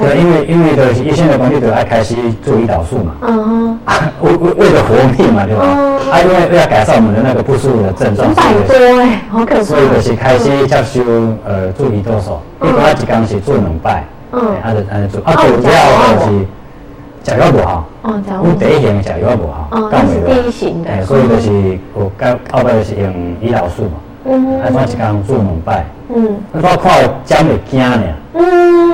[0.00, 5.64] 对，因为因为的医生的工作就爱开始做胰岛素嘛，嗯哼，为为为了活命嘛，对吧？
[6.12, 9.62] 啊，因为为了改善我们的那个不舒服的症状，百多哎，好可怕。
[9.62, 11.02] 所以就是开始接修
[11.44, 16.46] 呃做胰岛素，一般一工是做两摆，嗯，啊就安尼做，啊做了就是
[17.28, 23.12] 食药不好，哦，我第一型食药不好，哦，那是第一型的，所以就是我后后摆就是用
[23.42, 23.90] 胰岛素嘛，
[24.24, 28.02] 嗯，啊，做一工做两摆，嗯，我看针会惊呢。
[28.34, 28.42] 嗯，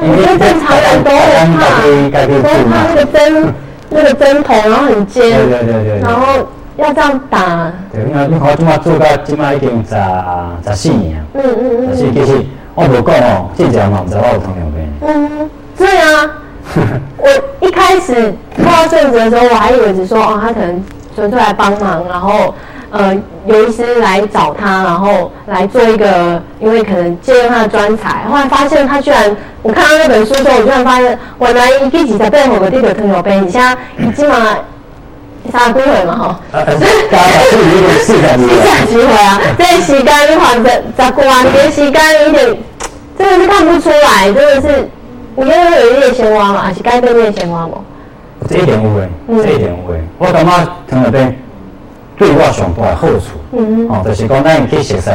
[0.02, 1.16] 因为正常人都会
[1.56, 3.54] 怕，都怕那个针，
[3.90, 7.70] 那个针头，然后很尖，对对对对，然后要这样打。
[7.92, 9.94] 对，因为你看我今嘛做到今嘛已经十
[10.70, 12.44] 十四年，嗯嗯嗯，是其实
[12.74, 14.92] 我无讲哦，正常嘛，唔知我有糖尿病。
[15.06, 16.30] 嗯，对啊，
[17.24, 20.84] 我一开始碰到正子的时候，我还以为只说哦，他可能
[21.16, 22.54] 纯粹来帮忙，然后。
[22.96, 23.12] 呃，
[23.44, 28.22] 有医师来找他，然后来做一个，因为可能借用他的专才。
[28.30, 34.56] 后来发现他居然，我看到那本书之后，我居然发现，原来一几十背后的地个糖尿病，你现在已经嘛
[35.50, 36.36] 三几岁嘛吼？
[36.52, 39.40] 是有点四十几岁，几岁啊？
[39.58, 42.56] 这时间你看十十过完年时间有点，
[43.18, 44.88] 真的是看不出来，真的是，
[45.36, 46.62] 你觉得有叶鲜花吗？
[46.62, 47.78] 还是该被叶鲜花不？
[48.48, 49.08] 这一点有诶，
[49.42, 50.50] 这一点有诶，我感觉
[50.88, 51.34] 糖尿病。
[52.16, 53.40] 对我上大的好处，
[53.88, 55.10] 哦，就是讲咱去熟悉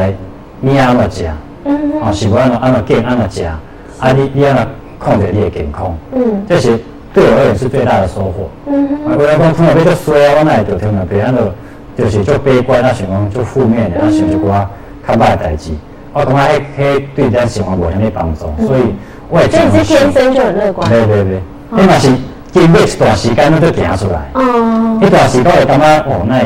[0.60, 1.26] 你安怎食，
[1.64, 6.78] 哦，是安怎安怎健安怎食，啊，你你安怎控制你的健康，嗯，这是
[7.14, 8.50] 对我而言是最大的收获。
[8.68, 11.24] 嗯哼，我来讲糖尿病就衰啊，我哪会得糖尿病？
[11.24, 14.66] 安就就是就悲观，那想讲就负面的，啊想一寡
[15.08, 15.72] 较歹的代志，
[16.12, 18.82] 我感觉迄迄对咱生活无啥物帮助，所以
[19.30, 20.90] 我所以你是天生就很乐观。
[20.90, 22.10] 对对对，你嘛是
[22.52, 24.30] 经历一段时间，那就行出来。
[24.34, 26.42] 哦，一段时间会感觉哦，那。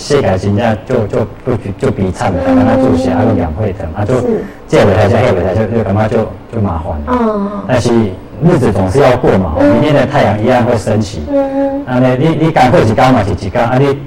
[0.00, 4.14] 世界真正就就就就比惨了，跟他注射啊，个两会疼啊，就
[4.68, 6.18] 这尾台加那尾台就就感觉就
[6.54, 7.18] 就麻烦了。
[7.20, 7.90] 嗯但是
[8.44, 11.24] 日子总是要过嘛，明天的太阳一样会升起。
[11.28, 13.98] 嗯啊，你你你赶过几天嘛是几天，啊你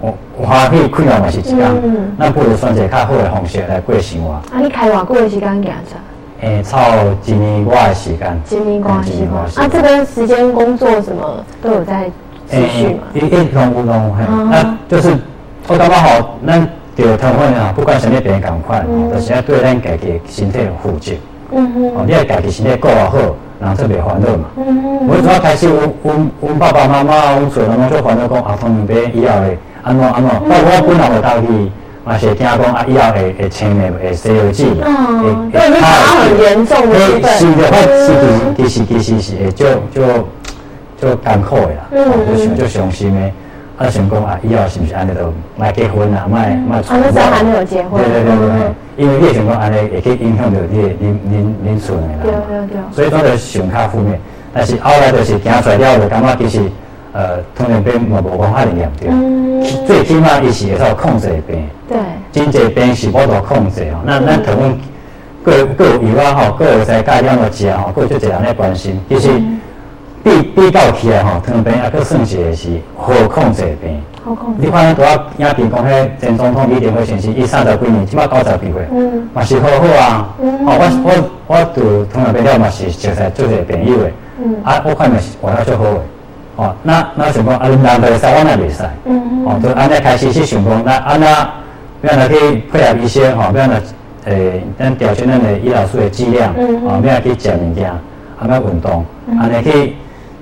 [0.00, 1.64] 我我花费困难嘛是几天。
[1.84, 4.32] 嗯那不如选择较好的方式来过生活。
[4.32, 5.70] 啊，你开偌久的时间行着？
[6.40, 6.78] 诶，超
[7.24, 8.40] 一年外的时间。
[8.50, 9.28] 一年外时间。
[9.30, 12.10] 啊，这个时间工作什么都有在
[12.48, 13.00] 继续嘛？
[13.14, 14.14] 一一通不通，
[14.50, 15.16] 那就是。
[15.68, 16.60] 我感觉吼，咱
[16.94, 21.12] 着糖分啊，不管什么病赶快，吼，就是要对咱家己身体负责。
[21.50, 23.18] 嗯哼，哦，你要家己身体顾好，
[23.58, 24.44] 然后特别烦恼嘛。
[24.58, 30.30] 嗯哼，我主要开始，阮阮阮爸爸妈妈，阮厝人拢做烦恼讲啊，糖尿病以后会安怎安怎。
[30.30, 31.46] 包括我本来有到去，
[32.06, 34.66] 嘛是惊讲啊，以后会会青的，会西药剂。
[34.80, 35.86] 嗯，对，你查
[36.22, 36.96] 很严重的。
[37.36, 40.02] 是的，我其实其实是会就就
[40.96, 41.82] 就艰苦的啦，
[42.30, 43.20] 就想就伤心的。
[43.78, 46.94] 啊，想讲啊，以后是不是安尼都卖结婚啊，卖卖出？
[46.94, 48.00] 啊，那时候还没有结婚。
[48.00, 52.22] 对对对对，因为你想讲安尼，也去影响到你恁恁恁厝的啦。
[52.22, 52.80] 对对对。
[52.92, 54.18] 所以讲就想较负面，
[54.54, 56.62] 但是后来就是行出来了，就感觉其实
[57.16, 59.08] 呃，糖尿病嘛无讲遐尼严重。
[59.10, 59.64] 嗯。
[59.86, 61.66] 最起码伊是会受控制病。
[61.88, 61.96] 对。
[62.30, 64.02] 真济病是无得控制哦。
[64.04, 64.78] 那那糖分
[65.42, 69.30] 各各有药吼，各有在钙量的食吼，各就这样来关心，其实。
[70.26, 74.02] 比比较起来吼，糖尿病也佫算是是好控制病。
[74.24, 74.60] 好控制。
[74.60, 80.28] 你看拄啊，影片讲迄前总统李登辉先生，伊三十几年，起码九十几岁，嗯，嘛是好好啊。
[80.42, 80.66] 嗯。
[80.66, 81.12] 哦，我
[81.46, 84.10] 我我对糖尿病了嘛是熟悉做者朋友的。
[84.42, 84.56] 嗯。
[84.64, 86.00] 啊，我看嘛是活得足好诶。
[86.56, 88.82] 哦，那那想讲啊，人会使，我那袂使。
[89.04, 89.46] 嗯嗯。
[89.46, 91.48] 哦，就安尼开始去想讲，那安那
[92.02, 93.80] 要来去配合一些吼，要来
[94.24, 96.88] 诶，咱调整咱的胰岛素的剂量，嗯嗯。
[96.88, 98.00] 哦，要来去食物件，啊，
[98.48, 99.04] 要运动，
[99.40, 99.94] 安尼去。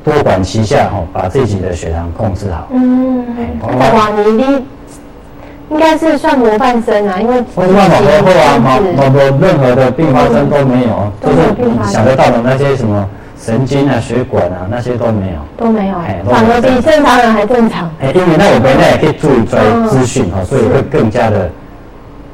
[0.05, 2.69] 多管齐下，吼，把自己的血糖控制好。
[2.75, 3.25] 嗯，
[3.63, 4.43] 哇，你你
[5.71, 8.59] 应该是算模范生啊，因为我算好多后啊，
[8.99, 13.09] 毛毛任何的并发症都没有，就是想得到的那些什么
[13.45, 17.91] 神经啊、血管啊那些都没有，都没有，反而比正常人还正常。
[18.01, 21.51] 哎，因为那我们呢也可以注意追资讯哈，所以会更加的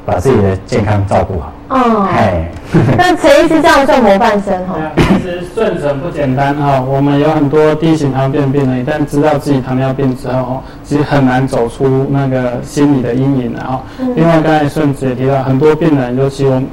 [0.05, 1.51] 把自己的健康照顾好。
[1.67, 2.49] 哦，哎，
[2.97, 4.75] 那陈医师这样算模范生哈？
[4.95, 6.81] 其实顺诊不简单哈。
[6.81, 13.81] 我们有很多低型糖尿病病人，一旦知道自己糖尿病之后，其实很难走出那个心理的阴影了哈。
[14.15, 16.65] 另外，刚才顺子也提到，很多病人，尤其我们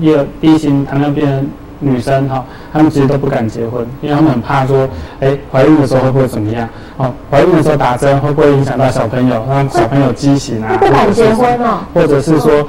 [0.00, 1.42] 有低型糖尿病的
[1.78, 4.88] 女生哈，她们其实都不敢结婚，因为她们很怕说，
[5.20, 6.68] 哎，怀孕的时候会不会怎么样？
[6.96, 10.76] 哦，怀孕的时候打针会不会影响到小朋友，让小朋友畸形啊？
[10.80, 12.66] 不敢结婚哦，或者是说。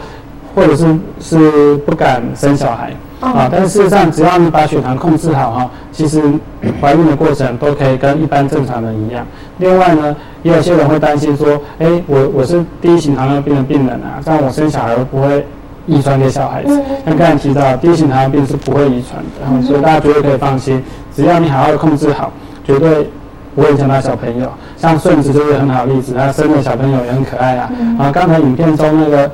[0.55, 0.87] 或者是
[1.19, 6.19] 是不敢生小孩啊，但是事实上，只要你把血糖控制好哈，其实
[6.81, 9.23] 怀孕的过程都可以跟一般正常人一样。
[9.59, 15.45] 另外呢，也有些人会担心说，哎，我我是第一型糖尿病的病人啊，这样我生小孩会不会
[15.87, 16.79] 遗传给小孩子。
[17.05, 20.83] 像刚才提到，第一型糖尿病是不会遗传的，所以大家绝对可以放心，
[21.15, 22.31] 只要你好好的控制好，
[22.63, 23.09] 绝对
[23.55, 24.51] 不会影响到小朋友。
[24.75, 27.71] 像顺子就是很好例子，他生的小朋友也很可爱啊。
[27.97, 29.31] 然后刚才影片中那个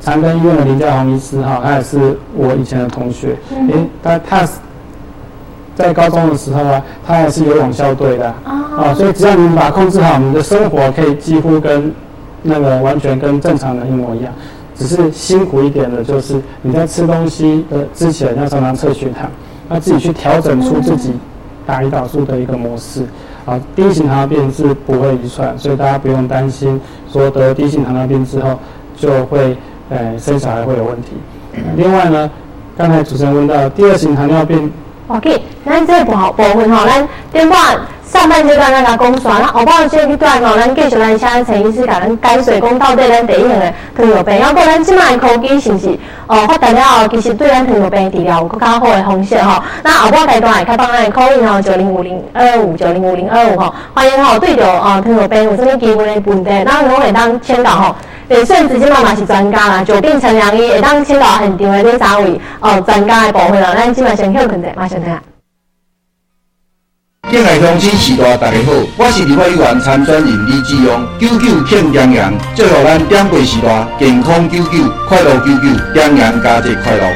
[0.00, 4.48] 长庚医院的林家宏医师哈，他也是我以前的同学，诶，他他
[5.76, 11.92] 在高中的时候啊，他也是游泳校队的啊，所以只要你把控制好，你的生活可以几乎跟
[12.42, 14.32] 那个完全跟正常人一模一样。
[14.80, 19.30] 只是辛苦一点的，就是你在吃东西的之前要常常测血糖，
[19.68, 21.12] 要自己去调整出自己
[21.66, 23.04] 打胰岛素的一个模式。
[23.44, 26.80] 啊，第一型糖尿病是不会遗传，所以大家不用担心
[27.12, 28.58] 说得第一型糖尿病之后
[28.96, 29.54] 就会
[29.90, 31.08] 呃生小孩会有问题。
[31.76, 32.30] 另外呢，
[32.74, 34.72] 刚才主持人问到第二型糖尿病
[35.08, 37.78] ，OK，那这部部分吼，咱电话。
[38.12, 45.96] 上半阶段咱甲讲煞，那后半阶段吼，咱继续来请陈医师甲咱解说，讲到底咱第一型的糖尿病，还过咱即卖科技是不是？
[46.26, 49.62] 哦，发达了后，其实对咱糖尿病治疗有更加好的方式吼。
[49.84, 57.94] 那后半阶段会开放咱的口音吼，九零五零二五九零五零二五吼，欢迎吼对着哦糖尿病有啥物基本的问题，咱拢会当签到吼。
[58.26, 65.16] 连顺直接嘛嘛是专家啦，久病成良医，会当签到现场的这三位哦专家的部分啦，咱即卖先休困者，马上听。
[67.28, 77.06] 敬爱乡亲时代，大家好，我是立法委员参选人李志勇，九九庆阳阳，祝福咱点过时代健康九九，快乐九九，阳阳佳节快乐。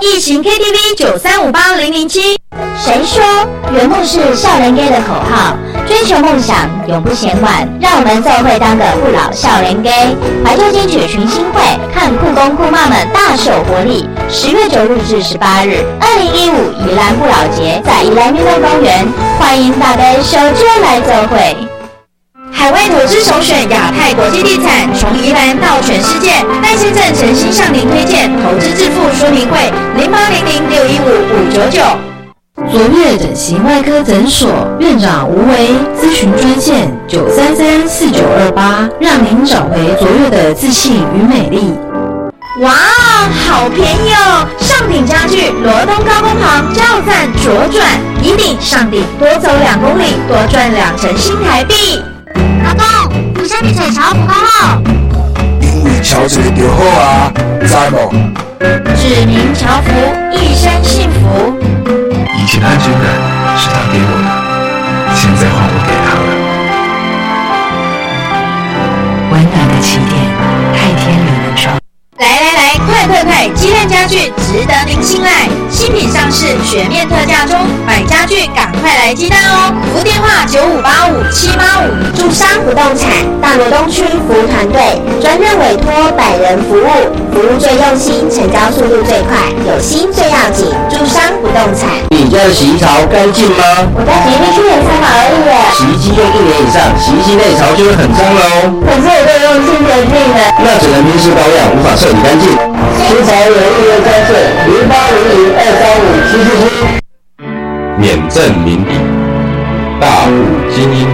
[0.00, 2.36] 疫情 KTV 九三五八零零七。
[2.76, 3.22] 谁说
[3.72, 5.56] 圆梦是少年家的口号？
[5.92, 6.56] 追求梦想
[6.88, 9.90] 永不嫌晚，让我们奏会当个不老少年家。
[10.42, 11.60] 怀旧金曲群星会，
[11.92, 14.08] 看酷公酷妈们大秀活力。
[14.26, 19.06] 十月九日至十八日，二零一五宜兰不老节在宜兰运动公园，
[19.38, 21.54] 欢迎大家手接来奏会。
[22.50, 32.11] 海外投资首选亚太国际地产，从宜兰到全世界，戴先生诚心向您推荐投资致富说明会，零八零零六一五五九九。
[32.54, 41.72] 卓越整形外科诊所院长吴为咨询专线九三三四九二八，让您找回卓越的自信与美丽。
[42.60, 42.70] 哇，
[43.48, 44.46] 好便宜哦！
[44.58, 47.88] 上鼎家具罗东高工行叫赞左转，
[48.22, 52.02] 一顶上顶多走两公里，多赚两成新台币。
[52.62, 54.82] 老公，为什么找乔福刚好？
[55.62, 58.12] 因为乔这个就好啊，知无？
[58.94, 59.90] 指明乔福，
[60.32, 61.61] 一生幸福。
[62.34, 63.02] 以前的安全感
[63.56, 64.28] 是他给我的，
[65.14, 66.20] 现在换我给他了。
[69.30, 70.12] 温暖的起点，
[70.74, 71.78] 太天理门窗。
[72.18, 73.48] 来来来，快快快！
[73.56, 79.74] 鸡蛋家具值得您信赖，新品上市，全面特价中，买家具赶快来鸡蛋哦！
[79.90, 81.90] 服务电话九五八五七八五。
[82.14, 83.10] 住商不动产
[83.42, 90.70] 大罗东区服务团队，专任委托百人服务，服务最用心，成交速度最快，有心最要紧。
[90.86, 91.90] 住商不动产。
[92.10, 93.82] 你家的洗衣槽干净吗？
[93.98, 95.50] 我在洗衣机去年才好而已。
[95.74, 98.70] 洗衣机用一年以上，洗衣机内槽就会很脏喽。
[98.86, 100.40] 可是我都用清洁剂的。
[100.62, 102.54] 那只能平时保养，无法彻底干净。
[102.96, 104.30] 新潮人预约专线
[104.68, 106.64] 零八零零二三五七七七。
[107.98, 108.90] 免证名笔，
[110.00, 110.32] 大户
[110.74, 111.06] 精英，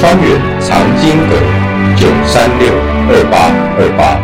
[0.00, 0.24] 川远
[0.60, 1.30] 长金阁
[1.96, 2.72] 九三六
[3.10, 4.18] 二八二八。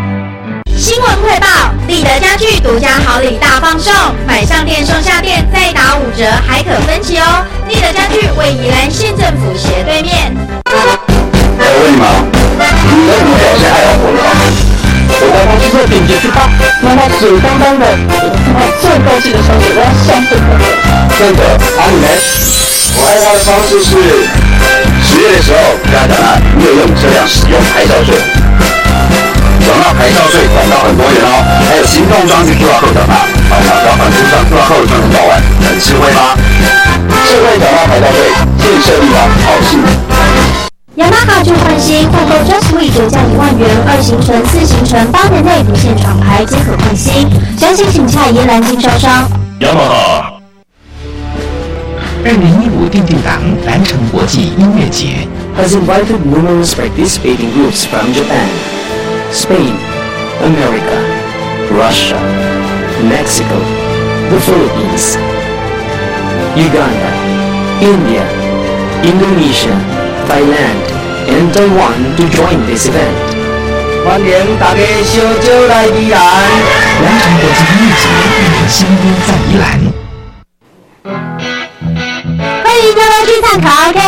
[0.77, 1.47] 新闻快报：
[1.87, 3.93] 立德家具独家好礼大放送，
[4.27, 7.45] 买上店送下店再打五折，还可分期哦。
[7.69, 10.35] 立德家具位宜兰县政府斜对面。
[10.65, 12.05] 我问你们，
[12.89, 14.19] 你们有表现爱好活动
[15.19, 16.49] 我在公司做顶级去吧，
[16.83, 17.85] 妈妈水当当的，
[18.55, 20.51] 我最高兴的小姐我要相信我。
[21.19, 21.43] 真的，
[21.77, 22.07] 阿你们？
[22.97, 23.91] 我爱他的方式是，
[25.03, 28.17] 十月的时候跟他讲了，没有用车辆使用牌照税，
[29.67, 36.35] 转到牌照税管到很多人哦，还有行动装置 QR code 转发，好，只要反出上 QR code 就能搞完，很智慧吗？
[37.29, 40.70] 智慧转发牌照税，建设地方好幸福。
[40.97, 47.29] 雅马哈旧换新，换购 Just We 折价一万元，二行程、四行程，八年内不限厂牌，皆可换新。
[47.57, 49.31] 详情请洽宜兰经销商。
[49.61, 50.33] 雅马哈。
[52.25, 58.51] 二零一五定定档蓝城国际音乐节 has invited numerous participating groups from Japan,
[59.33, 59.73] Spain,
[60.43, 60.99] America,
[61.71, 62.19] Russia,
[63.09, 63.57] Mexico,
[64.29, 65.17] the Philippines,
[66.57, 67.15] Uganda,
[67.81, 68.27] India,
[69.03, 69.73] Indonesia,
[70.31, 70.79] Thailand,
[71.27, 73.19] and Taiwan to join this event.
[74.05, 76.23] 欢迎大家小酒来宜兰。
[77.03, 78.07] 完成国际音乐节，
[78.55, 79.67] 让香槟在宜兰。
[82.63, 83.99] 欢迎大家去看卡拉 OK。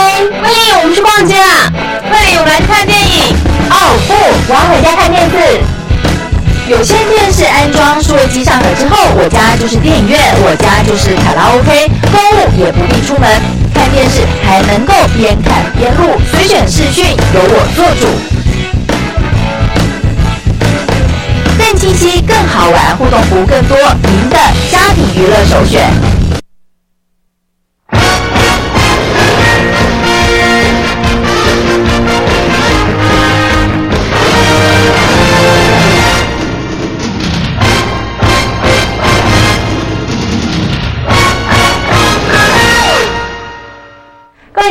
[0.41, 1.73] 欢迎，我们去逛街啦，
[2.09, 3.35] 欢迎，我们来看电影。
[3.69, 3.75] 哦
[4.07, 4.15] 不，
[4.47, 5.33] 我要回家看电视。
[6.69, 11.91] 有线电视安装数位机上盒之后，我家就是电影院，我家就是卡拉 OK。
[12.13, 13.29] 购物也不必出门，
[13.75, 17.05] 看电视还能够边看边录，随选视讯，
[17.35, 18.07] 由我做主。
[21.59, 24.37] 更清晰、更好玩，互动服务更多，您的
[24.71, 26.12] 家庭娱乐首选。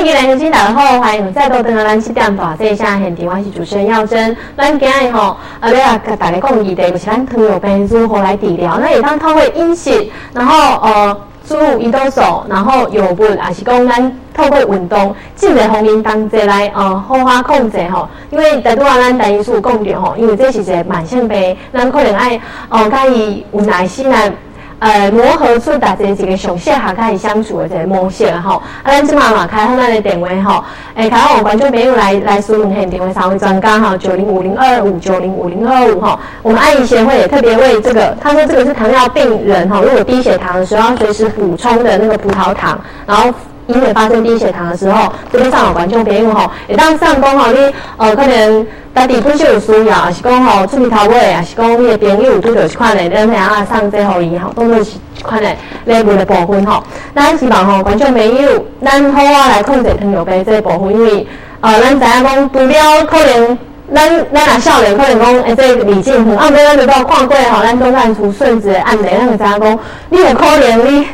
[0.01, 4.35] 欢迎来收听大家好，欢迎再度登来咱七点大这下现场，我是主持人耀珍。
[4.57, 8.79] 咱今日吼，啊，要来跟大家讲议题，就是咱糖尿病如何来治疗。
[8.81, 11.15] 那也当透过饮食，然后呃，
[11.47, 18.09] 注入胰岛素，然后药物，也是讲咱透过运动，尽量方面当这来呃好好控制吼。
[18.31, 24.33] 因为大多啊，咱第一次讲着吼，因为这是一个慢性病，咱可能爱哦，甲伊有耐心来。
[24.81, 28.55] 呃，磨合出大家几个熟悉下开始相处的这个模式吼。
[28.81, 30.63] 啊，咱即马嘛开好咱的电话吼，
[30.95, 36.19] 诶，开好我观众朋友来来询问现电话三位专家哈，九零五零二五九零五零二五哈。
[36.41, 43.31] 我们爱医协会也特别为这个，他说这个是糖尿病人哈，如果低血糖的时候要随时补充的那个葡萄糖，然后。
[43.67, 55.49] 因为发生低血糖的时候，这边上有观众朋友吼，会当上讲吼，你呃可能家己本身有需要，也是讲吼出面头尾，也是讲你的朋友拄着一款的，咱下啊上这互伊吼，当做是一款的
[55.85, 56.83] 礼物的部分吼。
[57.15, 61.27] 咱希望吼观众朋友，咱好啊来控制糖尿病这部分，因为
[61.61, 63.57] 呃咱知影讲除了可能
[63.93, 71.07] 咱咱若少年可能讲诶这李进远，啊毋免咱就到看过吼，咱东看出顺子的案例，咱就知影讲你有可能你。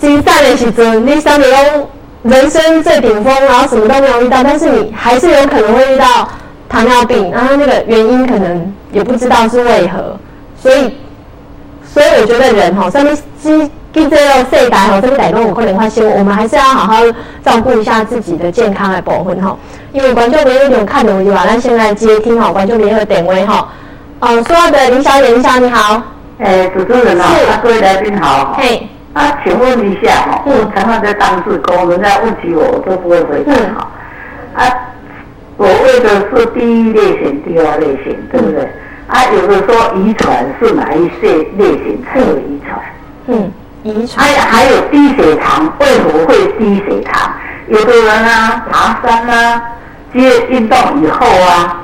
[0.00, 1.60] 精散的时阵，你相对讲
[2.22, 6.28] 人生最顶峰，然后什么都没有遇到，但是你还是有可能会遇到
[6.68, 10.18] 糖尿病，然后那个原因可能也不知道是为何，
[10.56, 10.96] 所以，
[11.86, 17.02] 所以我觉得人哈，上面基跟这个世代吼，这个代动我可能发现，我们还是要好好
[17.44, 19.56] 照顾一下自己的健康来保分哈。
[19.92, 23.68] 因为观众朋友有看的话，那现在接听哈，观众朋友的点位哈，
[24.20, 26.02] 呃，说话的林小姐，林小姐你好，
[26.38, 28.88] 诶，主持人好，各位来宾好，嘿。
[29.14, 33.88] 啊，请问一下哈，我常常在当事工，人家问起我，我都不会回答哈。
[34.54, 34.66] 啊，
[35.56, 38.68] 所谓的是第一类型、第二类型，对不对？
[39.06, 42.80] 啊，有的说遗传是哪一些类型才有遗传？
[43.28, 43.52] 嗯，
[43.84, 44.26] 遗传。
[44.26, 47.32] 还还有低血糖，为什么会低血糖？
[47.68, 49.62] 有的人啊，爬山啊，
[50.12, 51.80] 接运动以后啊，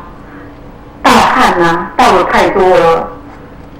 [1.00, 3.08] 盗汗啊，盗的太多了，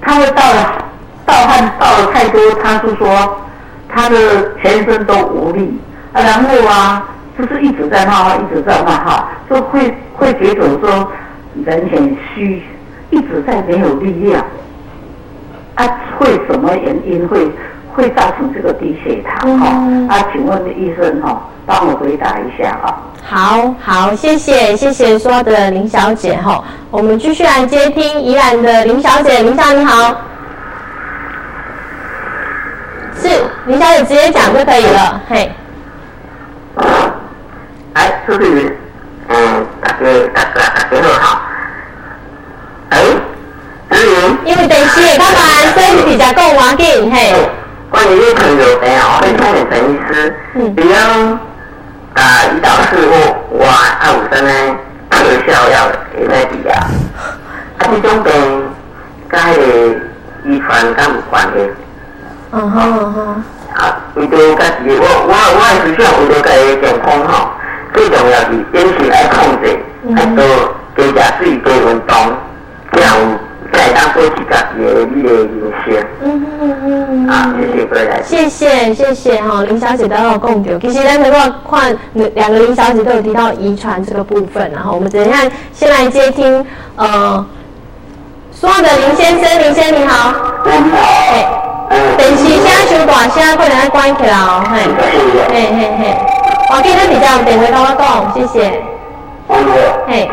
[0.01, 0.85] 他会盗了。
[1.23, 3.40] 盗汗盗的太多，他是说
[3.93, 4.15] 他的
[4.61, 5.79] 全身都无力
[6.13, 11.11] 啊，然后啊，就是一直在冒汗，一直在冒汗，就会会觉得说
[11.65, 12.61] 人很虚，
[13.09, 14.43] 一直在没有力量。
[15.75, 15.87] 啊，
[16.17, 17.49] 会什么原因会
[17.95, 19.59] 会造成这个低血糖？
[19.59, 19.67] 哈，
[20.09, 22.97] 啊，请问医生哈，帮我回答一下啊。
[23.23, 30.15] 好好，谢谢谢谢说的林小姐哈，我们继续来接听宜兰的林小姐，林小姐你好。
[33.21, 35.51] 是林小姐直接讲就可以了，嘿。
[37.93, 38.77] 哎，是不是？
[39.27, 41.41] 嗯，大哥大哥大哥好。
[42.89, 42.99] 哎，
[43.91, 44.07] 是
[44.45, 47.33] 因为电视看完，所以比较讲话紧，嘿。
[47.89, 50.93] 关于这朋友，哎呀，我们看陈医师，嗯，比如
[52.13, 53.67] 啊，胰岛素或我
[54.01, 54.49] 二五三呢，
[55.09, 56.87] 特效药会来治啊。
[57.77, 58.31] 啊，这种病，
[59.27, 59.39] 跟
[60.45, 61.69] 遗传敢有关系？
[62.53, 63.43] 嗯哼嗯哼，
[63.75, 67.49] 啊，为着家己，我我我也是想为着家己健康吼，
[67.93, 69.79] 最重要是饮食爱控制，
[70.17, 70.43] 爱多
[70.95, 72.13] 多食水多运动，
[72.91, 73.15] 这样
[73.71, 76.05] 才当保持家己的你的饮食。
[76.21, 80.77] 嗯嗯嗯嗯，谢谢各位来谢谢谢谢哈，林小姐都有共调。
[80.79, 81.39] 其实咱如果
[81.69, 81.97] 看
[82.35, 86.65] 两个林小姐都有提到遗传这个部分，然后我们等一下先来接听
[86.97, 87.45] 呃，
[88.51, 90.33] 所有的林先生，林先生你好。
[90.65, 91.60] 你好。
[92.17, 94.63] 电视声伤大声，可能要关起来哦。
[94.71, 94.75] 嘿，
[95.51, 96.01] 嘿嘿嘿，
[96.73, 98.01] 我记得比较电话跟我讲，
[98.33, 98.81] 谢谢。
[100.07, 100.29] 嘿。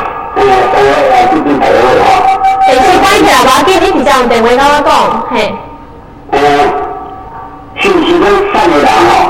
[2.66, 4.92] 电视关起来，我记你比较电话跟我讲，
[5.32, 5.52] 嘿。
[6.30, 6.38] 呃，
[7.80, 9.27] 是不是讲三个人哦，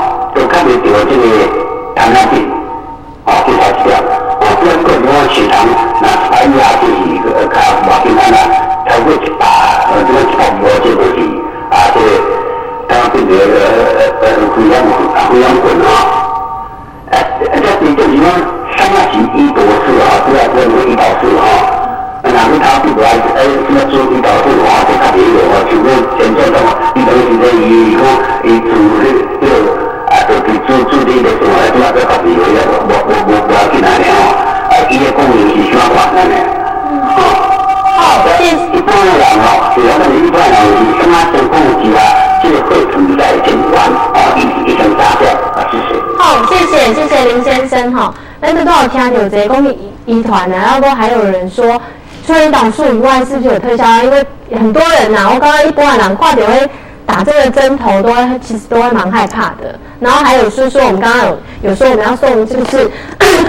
[50.79, 51.81] 团呢，然后都还有人说，
[52.25, 54.03] 除了胰岛素以外，是不是有特效？
[54.03, 56.69] 因为很多人呐，我刚刚一波啊两话，就会
[57.05, 59.77] 打这个针头，都其实都会蛮害怕的。
[59.99, 62.89] 然后还有是说，我们刚刚有有说我们要送，就是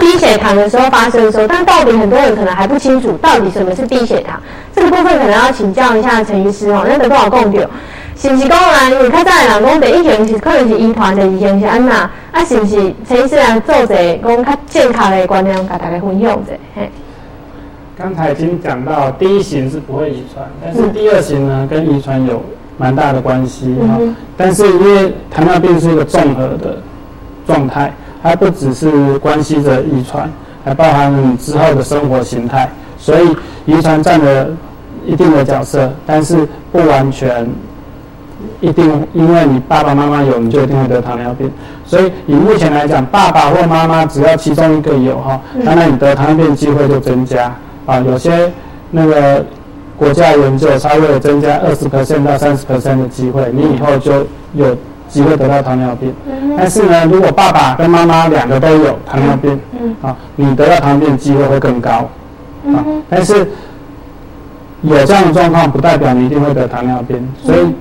[0.01, 4.41] 低血糖的时候发生的时候，但到底很多人可能还不清楚到底什么是低血糖，
[4.75, 6.85] 这个部分可能要请教一下陈医师哦。
[6.89, 7.69] 那得多少共掉？
[8.17, 8.91] 是不是讲啊？
[8.91, 12.11] 因为较早人讲第一型是可能是遗传的，二型是安那？
[12.33, 16.53] 啊，是不是陈医师来做者讲较健康的观念，跟大家分享者？
[16.75, 16.91] 嘿。
[18.01, 22.43] 刚才已经讲到，第一型是不会遗传，但是第二型呢，跟遗传有
[22.79, 23.99] 蛮大的关系哈。
[24.39, 26.79] 但是因为糖尿病是一个综合的
[27.47, 27.93] 状态，
[28.23, 30.33] 它不只是关系着遗传，
[30.65, 33.37] 还包含你之后的生活形态，所以
[33.67, 34.49] 遗传占了
[35.05, 37.47] 一定的角色，但是不完全。
[38.63, 41.51] 一定，因为你爸爸妈妈有，你就一定会得糖尿病。
[41.85, 47.55] 所以以目前来讲，爸爸或妈妈只要其中一个有哈，当然你得糖尿病机会就增加
[47.91, 47.99] 啊。
[48.07, 48.51] 有些
[48.91, 49.45] 那个
[49.97, 54.77] 国家研究，它会增加二十 percent 到三十 percent 的机会，你以后就有
[55.09, 56.15] 机会得到糖尿病。
[56.57, 59.61] 但是呢，如果爸爸跟妈妈两个都有糖尿病，
[60.03, 62.09] 啊，你得到糖尿病机会会更高
[62.69, 62.85] 啊。
[63.09, 63.47] 但是
[64.83, 67.75] 有这样的状况，不代表你一定会得糖尿病，所以。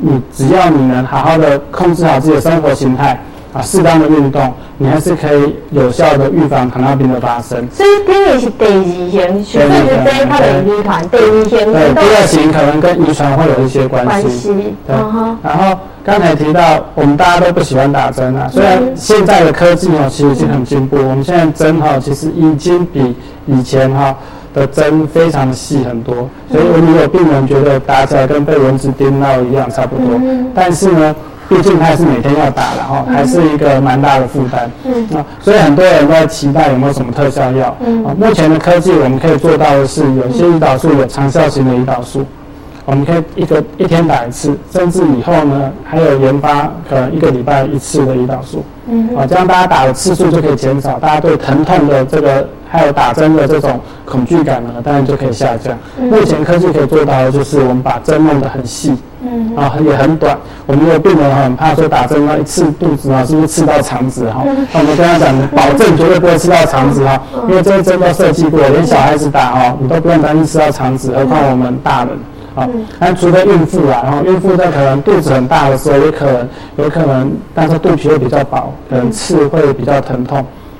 [0.00, 3.18] 你只要你能好好的控制好自己的生活形态
[3.54, 7.66] 啊，适当的运动，你还是可以有效的预防糖尿病的发生。
[7.72, 8.72] 所以第二是第二
[9.10, 11.72] 型，血色是这一块的遗传，第二型。
[11.72, 14.52] 对，第二型可能跟遗传会有一些关系。
[14.86, 14.96] 对。
[15.42, 23.14] 然后刚才提到，我们大家都不喜欢打针啊，虽然现在的科技哦，其实已经很进步，我们现在针哈，其实已经比
[23.46, 24.14] 以前哈。
[24.54, 26.14] 的针非常的细很多，
[26.48, 30.20] 所以我们有病人觉得打起来跟被蚊子叮到一样差不多。
[30.54, 31.12] 但是呢，
[31.48, 34.70] 毕竟他是每天要打，然后还是一个蛮大的负担。
[35.14, 37.68] 啊，所以很多人都在期待有没有什么特效药。
[38.04, 42.24] 啊，目前的科技我们可以做到的是，有些胰岛素有长效型的胰岛素。
[42.86, 55.76] 我们可以一个一天打一次，甚至以后呢还有研发可能一个礼拜一次的胰岛素，嗯啊，这样大家打的次数就可以减少，大家对疼痛的这个还有打针的这种恐惧感呢，当然就可以下降。
[55.98, 60.36] 目前科技可以做到的就是我们把针弄得很细，嗯啊，也很短。
[60.66, 64.44] 我们有病人很怕说打针啊一刺肚子啊，是不是刺到肠子哈？
[64.74, 67.18] 那我们跟他讲，保证绝对不会刺到肠子哈，
[67.48, 72.10] 因为这些针都设计过，连小孩子打哈，你都不用担心刺到肠子，何况我们大人。
[72.54, 72.68] 啊，
[73.00, 80.38] 那除了孕妇啊，然后孕妇在可能肚子很大的时候，也可能有可能，但是肚皮会比较薄，可能刺会比较疼痛，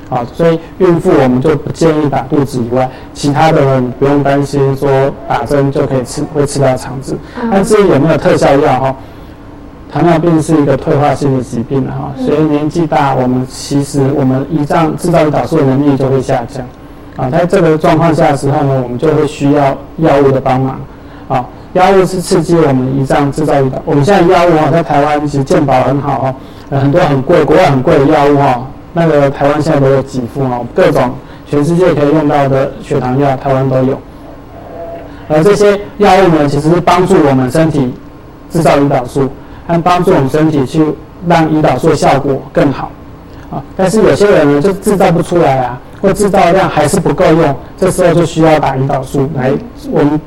[0.09, 7.19] 啊，所以孕妇我们就不建议打肚子以外，其他的呢不用担心说打针就可以吃会吃到肠子。
[7.51, 8.97] 那至于有没有特效药哈？
[9.93, 16.65] 糖尿病是一个退化性的疾病哈，所以年纪大，我们其实我们胰脏制造胰岛素的能力就会下降，
[17.17, 20.81] 啊，在这个状况下的时候呢，我们就会需要药物的帮忙，
[21.27, 21.45] 啊。
[21.75, 23.83] 药物是刺激我们胰脏制造胰岛。
[23.85, 26.35] 我们现在药物啊，在台湾其实健保很好
[26.71, 31.11] 哦，很多很贵，国外很贵的药物哈，那个台湾现在都有几副哦，各种
[31.45, 33.99] 全世界可以用到的血糖药，台湾都有。
[35.29, 37.93] 而这些药物呢，其实是帮助我们身体
[38.49, 39.29] 制造胰岛素，
[39.67, 40.81] 和帮助我们身体去
[41.27, 42.89] 让胰岛素效果更好
[43.51, 43.61] 啊。
[43.77, 49.51] 但是有些人呢，就制造不出来啊，或制造量还是不够用，这时候就需要打胰岛素来
[49.91, 50.21] 我们。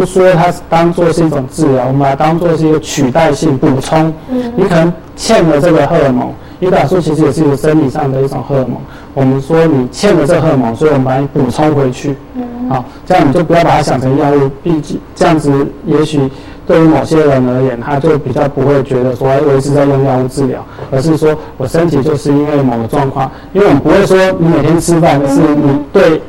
[0.00, 4.10] 不说它当做是一种治疗，我们把它当做是一个取代性补充。
[4.30, 8.78] 嗯，你可能欠了这个荷尔蒙，胰岛素其实也是一个生理上的一种荷尔蒙。
[9.12, 12.16] 我们说你欠了这荷尔蒙，所以我们把你补充回去。
[12.34, 15.52] 嗯，好，这样你就不要把它想成药物，毕竟这样子
[15.84, 16.18] 也许
[16.66, 26.22] 对于某些人而言，他就比较不会觉得说我一直在用药物治疗，而是说我身体就是因为某个状况，因为我们不会说你每天吃饭是你对。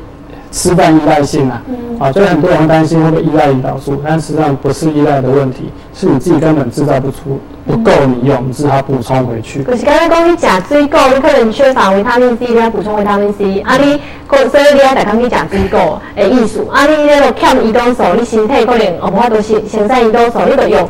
[0.52, 1.62] 吃饭依赖性啊，
[1.98, 9.62] 啊，所以很多人担心会不会依赖胰岛素，但实际上不是依赖的问题，是你自己根本制造不出，不够你用，你只好补充回去。
[9.62, 13.60] 可是刚刚讲你钾水果，你可能缺乏维他命 C，你要补充维他命 C。
[13.60, 13.98] 啊，你
[14.28, 16.60] 所以你要在讲你钾水果的意思。
[16.70, 20.86] 啊，你那个欠胰岛素，你身体可能哦，无法度先先生胰岛素，你就用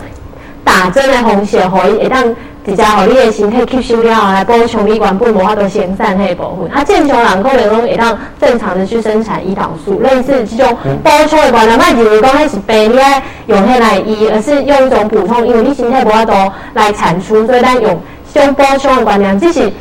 [0.65, 2.35] 打针的方式，可以会当。
[2.65, 6.71] 直接互你的身体吸收了后，来补充你原本无法度生产迄部分。
[6.71, 16.33] 啊，正常人可能拢会当正常的去生产胰岛素，类似这种补充的观念，莫认为讲迄是病，你爱用迄来医，而是用一种补充，因为你身体无法度
[16.75, 18.01] 来产出，所以咱用
[18.33, 19.73] 这种补充的观念，只是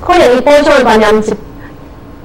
[0.00, 1.34] 可能你补充的观念是，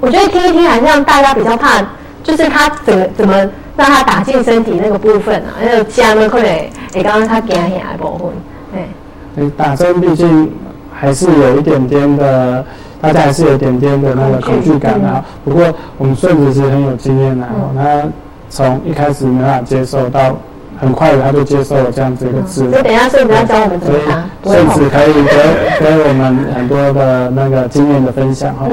[0.01, 1.81] 我觉得听一听，好像大家比较怕，
[2.21, 3.33] 就是它怎么怎么
[3.77, 6.47] 让它打进身体那个部分啊，那个加呢可能
[6.93, 8.54] 会刚刚他惊吓的部分，对。
[9.57, 10.51] 打针毕竟
[10.93, 12.65] 还是有一点点的，
[13.01, 15.23] 大家还是有一点点的那个恐惧感啊。
[15.43, 15.63] 不过
[15.97, 18.03] 我们顺子是很有经验的，他
[18.49, 20.35] 从一开始没办法接受到。
[20.77, 22.71] 很快的，他就接受了这样子一个治疗。
[22.71, 28.67] 所以等一下顺子要教我们怎么打，顺子可以给给我们很多的那个经验的分享哈。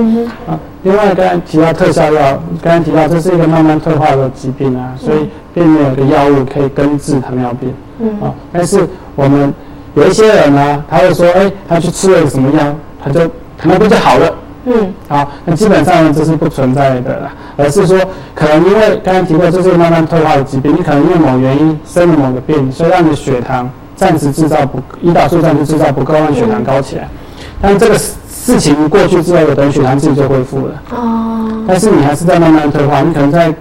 [0.49, 7.73] 啊，另外刚才提到特效药，刚才提到这是一个慢慢退化的疾病啊，所以并没有个药物可以根治糖尿病。
[8.01, 8.09] 嗯。
[8.21, 8.85] 啊，但是
[9.15, 9.55] 我们
[9.95, 13.21] 有一些人呢，他会说，哎，他去吃了什么药，他就
[13.59, 14.35] 糖尿病就好了。
[14.65, 17.99] 嗯，好，那基本上呢，这是不存在的啦，而是说，
[18.35, 27.09] 可能因为刚才提过，这是慢慢退化的疾病，你可能因为某原因生了某个病，所以让你血糖暂时制造不，胰岛素暂时制造不够，让血糖高起来。
[27.61, 30.83] 但这个事情过去之后，等血糖自己就恢复了。
[30.91, 31.65] 哦。
[31.67, 33.53] 但是你还是在慢慢退化，你可能在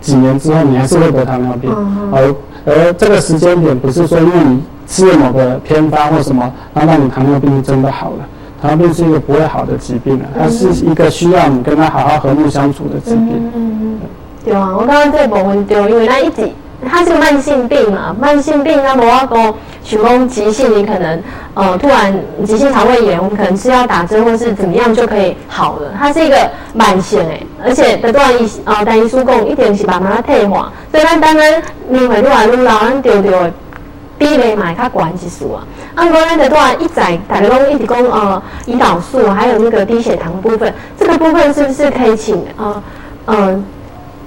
[0.00, 1.70] 几年之后，你还是会得糖尿病。
[2.10, 8.26] 而而这个时间点不是说因为你吃了某个偏方或什么，然后让你糖尿病真的好了。
[8.60, 13.52] 糖尿病是一个不会好的疾病啊，它是一个需要你跟他好好和睦相处的疾病。
[13.54, 14.00] 嗯
[14.44, 16.48] 对啊，我刚刚在部分对，因为它一直
[16.88, 21.22] 它是个慢性病嘛，慢性病那么我讲，许讲急性，你可能
[21.54, 25.92] 呃突然急性肠胃炎，我们可能吃药打针或是怎么样就可以好了。
[25.98, 33.32] 它是一个慢性诶，而且得段医啊，但医书讲一定是慢慢退化，所以咱当然年岁愈来愈老，咱丢丢。
[34.18, 42.82] 比例嘛较悬一数啊，啊，过咱的话一载大家拢一直讲呃胰岛素还有那个低血糖部分，这个部分是不是可以请呃
[43.26, 43.64] 呃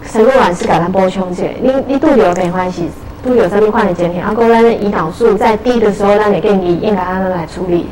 [0.09, 1.43] 陈露老师给咱补充一下？
[1.61, 2.89] 你你都有没关系，
[3.23, 4.25] 都有这么款的检验？
[4.25, 7.87] 啊，过咱的胰岛素在低的时候，咱也建议应该按来处理。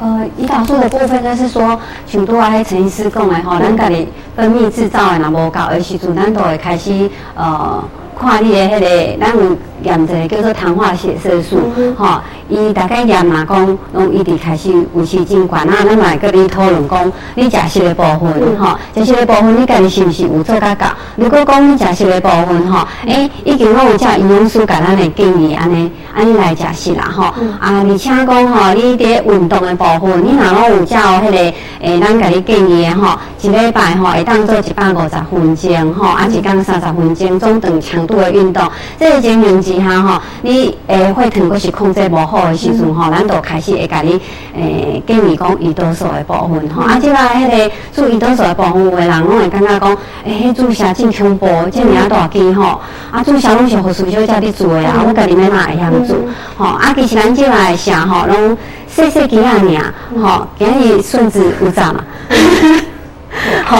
[0.00, 7.82] 呃，胰岛素的部分就是说，像拄啊，迄陈医师讲的吼，咱家己分泌制造的若无够的时阵，咱都会开始呃。
[8.20, 11.56] 看你的迄个，咱有验一个叫做糖化血色素，
[11.96, 15.76] 吼，伊大概验嘛讲，拢一直开始有时真悬啊。
[15.86, 20.84] 咱来跟你讨论讲，你食食的部分，吼，食食的部分，你家己是毋是有做较够？
[21.16, 27.24] 如果讲你食食的部分，吼，诶，已经拢有叫营养师甲咱的建议安尼，安尼来食食啦，吼。
[27.60, 31.36] 啊，而且讲吼，你伫运动的部分，你若拢有叫迄个，
[31.80, 38.00] 诶，咱家己建议的吼，一礼拜吼会当做一百五十分钟，吼，啊，一天三十分钟，中等强。
[38.10, 38.66] 度的运动，
[38.98, 44.20] 这个情形之下吼，你诶血糖果是控制无好的时阵吼，咱都开始会甲你
[44.54, 46.82] 诶建议讲胰岛素的部分吼。
[46.82, 52.80] 啊，即个迄个做胰岛素的部分，有的人拢会感觉讲，诶，迄注射真恐怖，这么大件吼。
[53.10, 56.16] 啊，注射拢是护士小姐伫做的啊，我家己要嘛会晓做？
[56.56, 58.56] 吼，啊，其实咱即来写吼，拢
[58.88, 62.04] 细细几啊尔，吼，今日顺子有咋嘛？
[63.66, 63.78] 吼，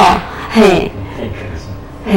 [0.51, 0.91] 嘿。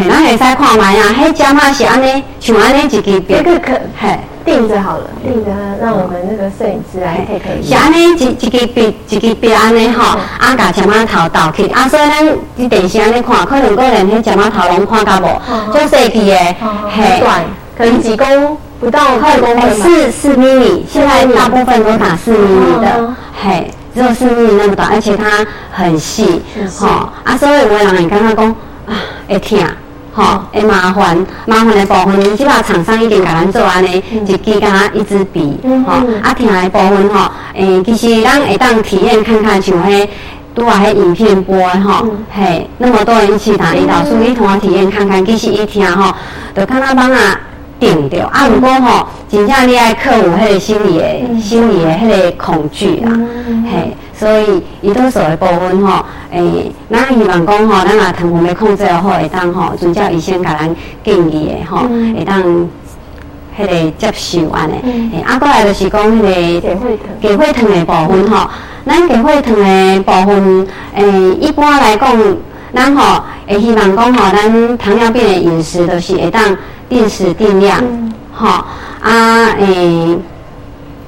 [0.09, 4.19] 咱会使看卖啊，迄只嘛是安尼，像安尼一支笔，这个可嘿。
[4.45, 7.65] 定着好了，定着让我们那个摄影师来可以可以。
[7.65, 12.25] 是安尼一一支笔，一支笔安尼吼，啊，甲只嘛头倒去，啊，所以咱
[12.57, 15.41] 伫电视安尼看，可能个人迄只嘛头拢看到无，
[15.73, 16.35] 就细去的，
[16.89, 17.23] 嘿，
[17.77, 25.25] 可能几公不到二公分四四厘米，现在大部分都打四厘米的，嘿，只有四厘米那么短，而且它
[25.71, 26.41] 很细，
[26.77, 28.49] 吼，啊，所以有的人会感觉讲
[28.87, 28.93] 啊
[29.29, 29.57] 会痛。
[30.13, 40.07] 吼，会麻烦，麻烦的部分，即个厂商已经甲咱做安尼，一支甲一支笔，吼，啊，听的部分吼，诶，其实咱会当体验看看，像迄
[40.55, 46.13] 拄啊，迄影片播的吼，嘿，那么多人一起打胰岛素，你同我体验看看，其实一听吼，
[46.55, 47.39] 就看他帮啊
[47.79, 53.11] 定着，啊，如果吼，真正你爱克服迄个心理的、心理的迄个恐惧啦，
[53.71, 53.97] 嘿。
[54.15, 62.41] 所以，胰岛素的部分吼，诶，咱希望讲吼，咱若糖分要控制好，会当吼，遵照医生甲咱建议的吼，会当
[63.57, 64.75] 迄个接受安尼。
[65.13, 66.29] 诶，啊，过来就是讲迄个
[67.21, 68.49] 鸡血糖的部分吼，
[68.85, 72.15] 咱鸡血糖的部分，诶，一般来讲，
[72.73, 76.55] 咱吼会希望讲吼，咱糖尿病的饮食都是会当
[76.87, 77.81] 定时定量，
[78.31, 78.63] 吼，
[79.01, 80.17] 啊，诶。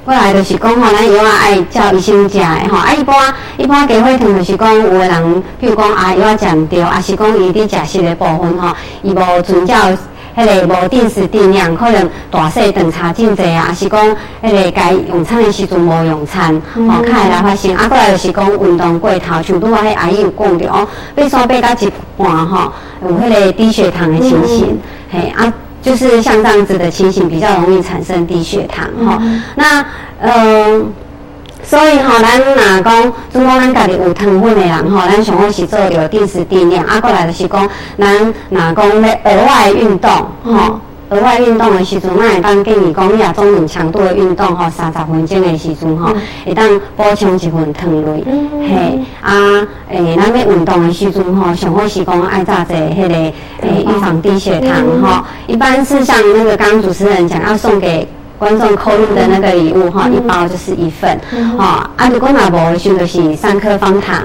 [0.06, 2.76] 过来就是讲吼，咱药啊爱照医生食的吼。
[2.76, 9.74] 啊，一般一般鸡血糖就是讲有的人，比如讲啊药啊食毋着，啊是讲伊伫食食的部分吼，伊无遵照
[10.36, 14.00] 迄个无定时定量，可能大细顿差真济啊，是讲
[14.44, 17.74] 迄个该用餐的时阵无用餐，吼，较会来发生。
[17.74, 20.86] 啊，过来就是讲运动过头，像拄啊迄阿姨有讲着哦，
[21.16, 24.78] 爬山爬到一半吼，有迄个低血糖的情形，
[25.10, 25.52] 嘿啊。
[25.86, 29.22] 就是像这样子的情形，比较容易产生低血糖哈。
[29.54, 29.86] 那
[30.20, 30.82] 呃，
[31.62, 36.84] 所以哈，咱哪讲，如果咱家己有糖分的人哈，咱上好是做着定时定量。
[36.86, 40.10] 啊，过来就是讲，咱哪讲咧额外运动
[40.42, 46.12] 哈，额外运动的时阵，咱会当建议讲，你啊中等强度的运动吼，三十分钟的时阵吼，
[46.44, 48.24] 会当补充一份糖类。
[48.60, 49.32] 嘿，啊，
[49.88, 53.32] 诶，咱要运动的时阵吼，上好是讲爱炸者迄个诶
[53.86, 55.24] 预防低血糖吼。
[55.46, 61.16] 一般是像那个刚刚主持人讲要送给观众扣入的那个礼物哈，一包就是一份。
[61.56, 61.64] 吼，
[61.96, 64.24] 啊，如果若无就是三颗方糖。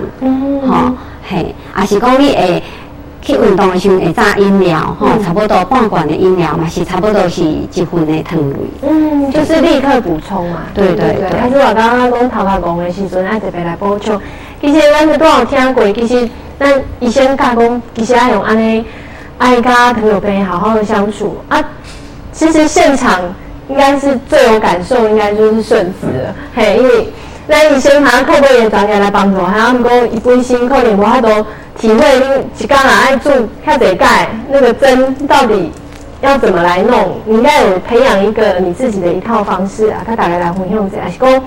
[0.67, 0.91] 吼，
[1.29, 2.63] 嘿，啊是讲你诶。
[3.21, 8.55] 去运动的时候会炸饮料，吼，差不多半罐的饮料嘛，是差不多是一份的糖类。
[8.81, 10.63] 嗯，就是立刻补充嘛。
[10.73, 11.39] 对对对。
[11.39, 14.19] 还是我刚刚讲头壳讲的时阵，爱特别来补充。
[14.59, 16.27] 其实咱都有听过，其实
[16.59, 18.83] 咱医生教讲，其实爱用安尼，
[19.37, 21.63] 爱跟朋友边好好的相处啊。
[22.31, 23.19] 其实现场
[23.69, 27.13] 应该是最有感受，应该就是顺子了，嘿，因为
[27.47, 31.45] 咱医生他透过演讲来帮助，还有唔讲一般辛苦点无他都。
[31.81, 32.05] 体会
[32.59, 33.33] 你刚刚爱做
[33.65, 35.71] 看得盖那个针到底
[36.21, 37.17] 要怎么来弄？
[37.25, 40.03] 你应该有培养一个你自己的一套方式啊。
[40.05, 41.41] 他打来来回用这样，公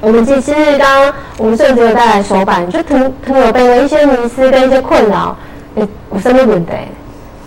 [0.00, 5.36] 我们其实刚刚我们甚至有带来手板，就疼疼有背的一些迷失跟一些困扰，
[5.74, 6.72] 诶，有什么问题？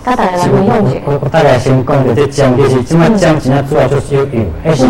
[0.05, 0.99] 他打来来回用者。
[1.05, 4.85] 我大概先讲的这姜，就是这么姜，真正主要就是有油，还是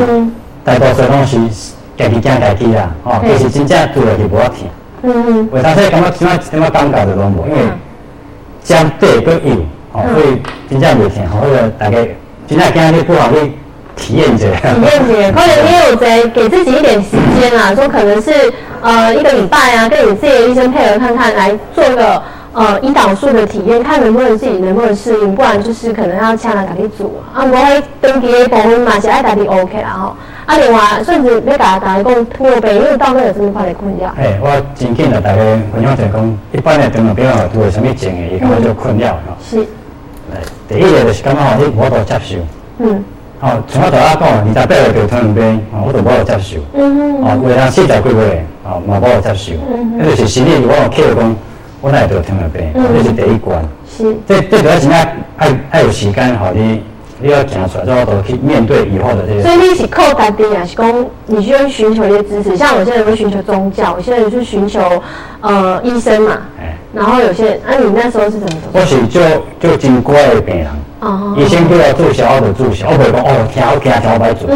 [0.65, 1.37] 大多数拢是
[1.95, 4.67] 家己讲家己啦，哦，就是真正做落去无法听。
[5.01, 7.47] 嗯嗯，为啥说感觉怎么怎么尴尬的拢无？
[7.47, 7.59] 因为
[8.61, 9.55] 姜对跟油，
[9.93, 11.97] 哦，所以真正袂甜，或者大家
[12.47, 13.51] 真正今日不好去
[13.95, 14.45] 体验一下。
[14.47, 18.31] 体验一下，可能你有在给自己一点时间啦，说可能是
[18.81, 22.21] 呃一个礼拜啊，跟你自己的医生配合看看，来做个
[22.53, 27.43] 呃胰岛素的体验，看能不能自己能不能适应，不然就是可能要请人家去做啊。
[27.43, 30.15] 我会登记的部分嘛是爱家己 OK 啦吼。
[30.45, 34.11] 啊，另外，甚至要甲大家讲糖尿病，因为到底有什么款的困扰？
[34.17, 35.37] 哎，我真紧的大家
[35.71, 39.37] 分享者讲，一般的糖尿病啊，都有什么症的，伊感觉就困扰吼。
[39.47, 39.63] 是。
[40.67, 42.35] 第一个就是感觉吼，你无法接受。
[42.79, 43.03] 嗯。
[43.41, 46.59] 哦，像我头仔讲，二十八岁就糖尿病，哦，我都无法接受。
[46.73, 49.53] 嗯哦，为人四十几岁，哦，嘛无法接受。
[49.71, 51.35] 嗯那就是心理，我有客讲，
[51.81, 52.71] 我哪会得糖尿病？
[52.75, 52.83] 嗯。
[52.93, 53.63] 这是第一关。
[53.87, 54.15] 是。
[54.27, 56.83] 这这主要是爱爱爱有时间，吼你。
[57.21, 59.41] 你要讲出来，然后都去面对以后的这些。
[59.41, 62.55] 所以你是靠大地啊，是讲你需要寻求一些支持。
[62.55, 64.79] 像有些人会寻求宗教，有些人去寻求
[65.41, 66.37] 呃医生嘛。
[66.61, 66.77] 哎。
[66.93, 69.19] 然后有些，啊，你那时候是怎么我是就
[69.59, 70.67] 就真乖的病人。
[71.01, 71.35] 哦。
[71.37, 72.87] 医生叫我做小，我就做小。
[72.89, 74.47] 我不会讲哦，听我听听我不做？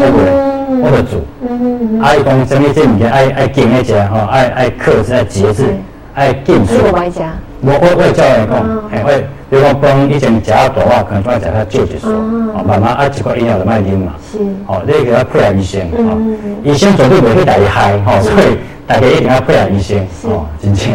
[0.82, 1.20] 我就做。
[1.42, 2.00] 嗯嗯嗯。
[2.00, 5.66] 阿姨讲，什么这物件爱爱敬一下吼，爱爱克制，爱节制，
[6.14, 6.74] 爱敬数。
[6.92, 7.32] 我家。
[7.60, 8.60] 我我我教人讲，
[8.92, 9.22] 哎，我。
[9.50, 14.14] 比如讲，饭以前食啊大话，可能再食较少一数，哦，慢慢啊，一个饮料就卖啉嘛。
[14.32, 14.38] 是。
[14.66, 16.18] 哦，你个要配合医生，哦，
[16.64, 20.90] 医生绝对袂去大家害，吼，所以大家一定要配合医生，哦，真正。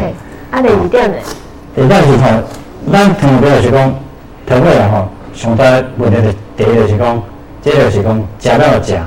[0.51, 1.17] 啊，第二点呢？
[1.73, 2.27] 第二点是吼，
[2.91, 3.93] 咱糖尿病就是讲，
[4.45, 5.63] 糖尿病吼，上大
[5.97, 7.21] 问题的第一就是讲，
[7.61, 8.99] 这就是讲，食了食，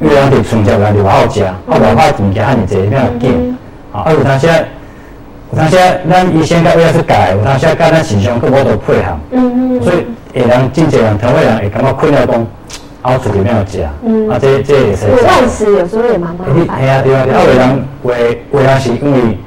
[0.00, 3.56] 因为咱伫春节咱就好食，啊，无法物件遐尼济，比较紧，
[3.92, 4.46] 啊，有当时。
[5.52, 5.76] 有当时
[6.08, 12.46] 咱医生甲为了去改，有当时甲咱形象佫无多配合，嗯嗯，所以会人真侪人台湾人会感觉困扰讲，
[13.02, 15.06] 啊，出去没有食，嗯，啊，这这也是。
[15.06, 16.54] 外食有时候也蛮麻烦。
[16.54, 19.38] 系啊，对啊，啊，有人为为人是因为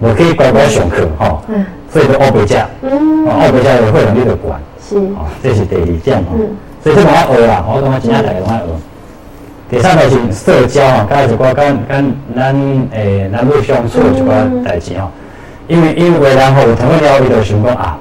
[0.00, 6.36] 无去乖乖上课，吼，嗯，所以就熬白食，嗯，乌白食有会容易就管，是，哦，这是第二点，吼，
[6.84, 8.64] 所以这拢爱学啦，我感觉真正大家拢爱学。
[9.68, 12.54] 第三个是社交吼，甲一寡跟跟咱
[12.92, 15.08] 诶男女相处一寡代志吼。
[15.68, 17.98] 因为因为然后有糖尿病，伊就想讲啊，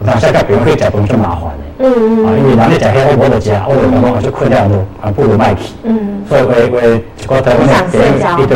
[0.00, 8.54] 有当时甲病人去食饭就麻烦的，嗯嗯，啊，因为人咧食遐我无得食，我就感觉就困了咯，啊，不如卖去，嗯，所以为为一个台湾的病人，伊就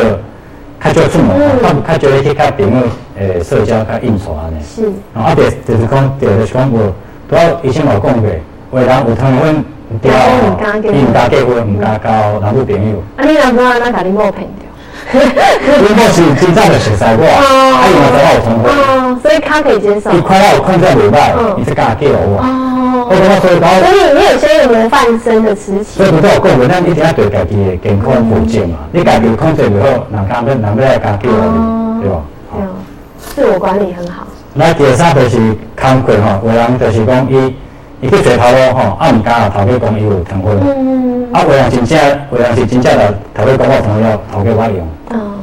[0.81, 1.37] 较少出门，
[1.87, 2.83] 较较少去甲病人
[3.19, 5.43] 诶社交甲应酬安尼，是，啊，第
[5.73, 6.93] 就是讲，第就是讲我，
[7.29, 8.31] 拄好医生有讲过，
[8.71, 9.43] 为人有糖尿
[10.01, 14.47] 病，伊毋敢结婚，毋敢交男女朋友，啊，你男朋友哪甲你某骗？
[15.13, 17.27] 如果是真正的熟悉我，
[17.79, 18.65] 他用的话有同款，
[19.21, 20.11] 所以他可以接受。
[20.13, 22.41] 一块我控制袂歹，你是敢给我？
[22.41, 25.85] 哦，所以所以你有些有模范生的事情。
[25.85, 28.79] 所以不都有讲过，咱一定要对家己的健康负责嘛。
[28.93, 32.23] 你家己控制袂好，人家要人要来敢给我，对吧？
[32.55, 32.63] 对，
[33.35, 34.27] 自我管理很好。
[34.55, 35.39] 那第三就是
[35.77, 37.55] 康贵吼，有人就是讲伊。
[38.05, 40.59] 伊去坐头路吼，啊毋敢啊，头家讲伊有糖分，
[41.33, 41.99] 啊有人真正
[42.31, 44.87] 有人是真正来头家讲我糖了，头家我用，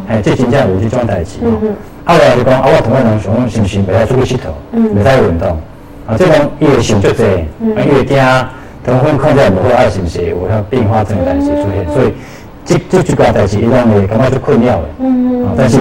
[0.07, 1.49] 哎，这真正有这种代志吼。
[2.05, 5.57] 啊有人是讲啊，我糖分人想是毋是袂使出去佚佗，袂使运动，
[6.05, 8.17] 啊，即种伊会想足济，啊，伊会惊
[8.85, 11.91] 糖分控制无好，啊，是毋是有遐并发症代志出现？
[11.91, 12.13] 所以
[12.63, 14.83] 即即几寡代志伊拢会感觉足困扰的。
[14.99, 15.79] 嗯但是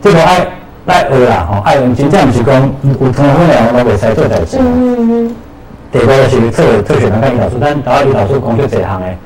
[0.00, 0.46] 即个爱
[0.86, 4.58] 爱学啦吼，爱用真正毋是讲有糖分了，我袂使做代志。
[4.60, 5.34] 嗯
[5.90, 9.16] 第五就是测测血糖跟胰岛素，但台湾胰岛素讲足侪项诶，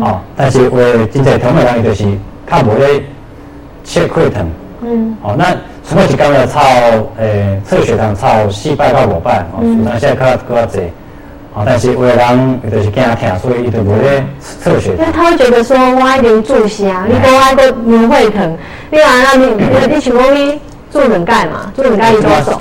[0.00, 0.78] 哦，但是话
[1.12, 2.04] 真侪糖的人伊就是
[2.48, 3.02] 较无咧
[3.82, 4.46] 切血糖，
[4.82, 5.46] 嗯，哦，那
[5.88, 6.60] 除了是讲要操
[7.18, 10.82] 诶测血糖操四百到五百，哦，数量现在较较侪。
[11.54, 18.56] 哦，但是有的人伊就是惊疼，所以伊就无咧测血因为他会觉得说，我一定注虾，你讲我个免会疼，
[18.90, 20.58] 你话那你你你想讲你
[20.90, 22.58] 做冷钙嘛，做冷钙伊多少？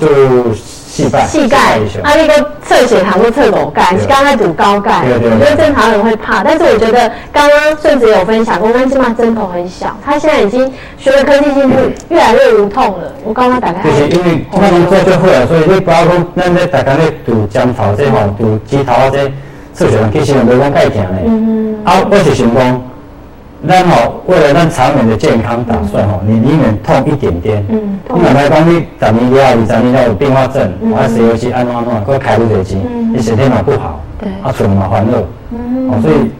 [0.91, 11.77] 膝盖，膝盖，啊，那个测血糖或测楼盖，刚才补高钙，我觉得正常人会怕，但是我觉得刚刚顺子有分享，我们起码针头很小，他现在已经学了科技进步，
[12.09, 13.13] 越来越无痛了。
[13.23, 19.31] 我刚刚打开，就是因为慢慢做就会了，所以你不要讲，咱咧大家咧堵针头这吼，堵指头这
[19.73, 21.89] 测血糖，其实没讲钙疼的。
[21.89, 22.90] 啊，我是想讲。
[23.67, 27.63] 咱吼，为了咱长远的健康打算吼，你宁愿痛一点点。
[27.69, 27.99] 嗯。
[28.13, 32.79] 你哪来讲你十年以后、二十年以后有并发症，或者尤其安怎安怎，搁开不得钱，
[33.13, 34.01] 你身体嘛不好。
[34.19, 34.29] 对。
[34.41, 35.17] 啊，存嘛烦恼。
[35.51, 35.89] 嗯。
[35.91, 36.31] 哦，所以，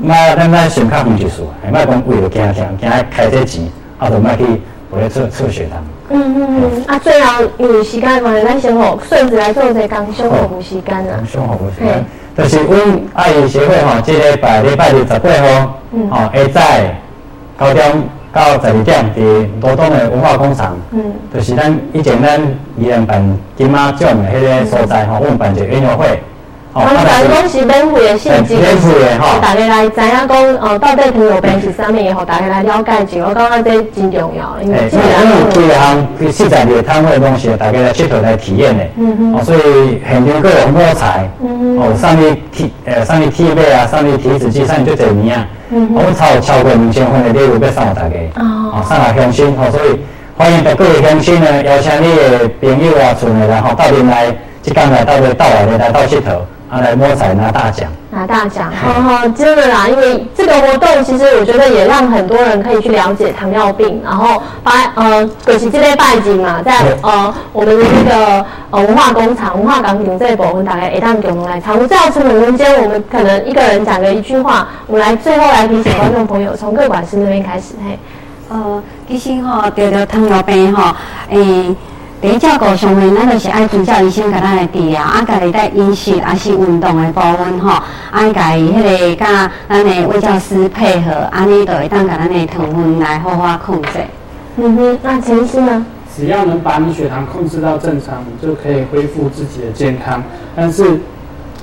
[0.00, 3.64] 那咱咱想较远一数，还卖讲为了惊惊，惊开这钱，
[3.98, 4.44] 啊，就卖去
[4.92, 5.82] 为了测测血糖。
[6.12, 6.84] 嗯嗯嗯。
[6.86, 11.24] 啊，最后有时间嘛，咱先吼顺子来做一个讲胸口呼吸间啊。
[11.30, 12.04] 胸口呼吸间。
[12.36, 15.78] 就是阮爱医协会吼，即礼拜礼拜二十八号，
[16.10, 16.48] 吼下
[17.58, 18.02] 早九点
[18.32, 20.76] 到十二点，伫罗东的文化广场。
[20.92, 22.40] 嗯，就是咱以前咱
[22.78, 26.22] 宜兰办金马奖的迄个所在吼，阮办一个音乐会。
[26.74, 31.96] 哦，咱讲是免费的性质，免费的吼，大家来知影讲，哦，到底糖尿病是啥物？
[31.96, 34.56] 以后大家来了解一下，我感觉这真重要。
[34.62, 38.84] 因为因为规项四十二摊位东西，大家来佚佗来体验的。
[38.96, 39.34] 嗯哼。
[39.36, 41.28] 哦，所以现场各有摸彩。
[41.42, 45.46] 哦，上面体呃上面体背啊，上面体脂机，上面就这物啊。
[45.68, 45.94] 嗯哼。
[45.96, 48.16] 我们超超过两千份的礼物要送给大家。
[48.40, 48.72] 哦。
[48.72, 50.00] 哦，送来乡亲，哦，所以
[50.38, 56.40] 欢迎各位乡亲呢，邀请你的朋友啊、村的人吼，到边来，即刚来到这到来的来到佚佗。
[56.72, 59.86] 拿来摸彩拿大奖，拿大奖，哈哈，真的啦！
[59.90, 77.98] 因为这个活动，其实我觉得也让很多人可以去了解糖尿病，然后把呃，可是这类拜景嘛，在呃我们的那个呃文化工厂、文化港景这一部分，大概一旦给我们来参与，造成我们间，我们可能一个人讲个一句话，我们来最后来提醒观众朋友，从各管师那边开始，嘿，
[78.48, 80.96] 呃，其实哈，得了糖尿病哈，
[81.28, 81.76] 诶。
[82.22, 87.70] 第一照顾上面，咱就是爱遵照医生甲咱的治疗，啊，家己在饮食还是运动的部分吼，
[88.12, 93.88] 啊家己迄个甲咱的卫教师配合，安尼就会当甲咱的糖分来好好控制。
[94.56, 95.84] 嗯哼，那陈医师呢？
[96.16, 100.22] 只要能把你血糖控制到正常，你就可以恢复自己的健康。
[100.54, 101.00] 但是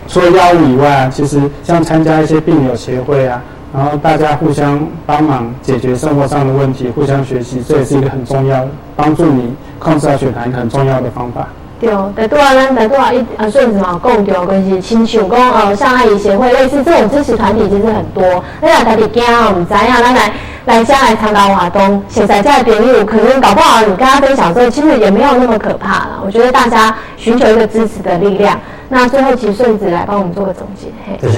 [0.10, 3.42] 除了药物以外啊，其实像参加一些病友协会啊。
[3.72, 11.48] 然后大家互相帮忙解决生活上的问题，互相学习，这也是一个很重要的帮助你控制好血糖很重要的方法。
[11.80, 18.44] 对，在多少人，在多少一呃顺子嘛，共丢关系，亲像讲呃，像阿姨协会类似这种支持团体其实很多。
[18.60, 20.32] 那俩特别惊啊，唔知啊，咱来
[20.66, 26.22] 来家来参加活动，现在在别友可能搞不好你跟他分享之后，其实也没有那么可怕了。
[26.26, 28.60] 我觉得大家寻求一个支持的力量。
[28.90, 31.38] 那最后，其实顺子来帮我们做个总结，嘿，就是。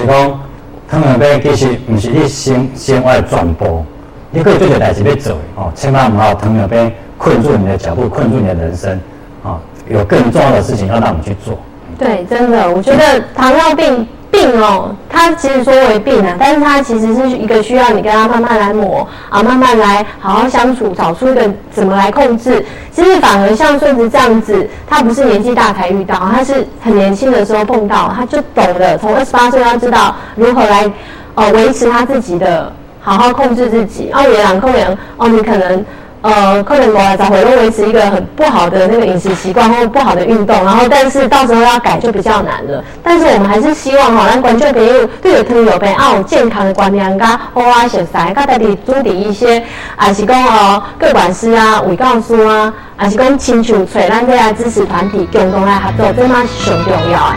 [0.92, 3.82] 糖尿病其实不是你生生活的全部，
[4.30, 9.00] 你可以做些代志要做哦，千万不要糖尿病困住你的脚步，困住你的人生
[9.42, 9.58] 啊！
[9.88, 11.58] 有更重要的事情要让我们去做。
[11.98, 14.06] 对，真的，我觉得糖尿病。
[14.32, 22.64] 病哦，它其实说为病啊，但是它其实是一个需要你跟他慢慢来磨啊，慢慢来好好相处，找出一个怎么来控制。
[22.90, 28.96] 其实反而像顺子这样子，他不是年纪大才遇到，他是很年轻的时候碰到，他就懂了。
[28.96, 30.90] 从二十八岁要知道如何来
[31.34, 34.10] 呃维持他自己的，好好控制自己。
[34.14, 35.84] 哦，也两扣人哦，你可能。
[36.22, 42.82] 呃，可能我来找回都维持一个很不好的那个饮食习惯或不好的运动，然后但是到时候要改就比较难了。
[43.02, 49.62] 但是我们还是希望哈，咱观众朋友对有糖尿病啊有健康的观念，噶好啊熟悉，噶带你注意一些，
[49.96, 57.36] 还是讲哦，各管师啊、卫教师啊，还是讲亲像找咱这些支持团体共同来合作，这嘛是上重要啊。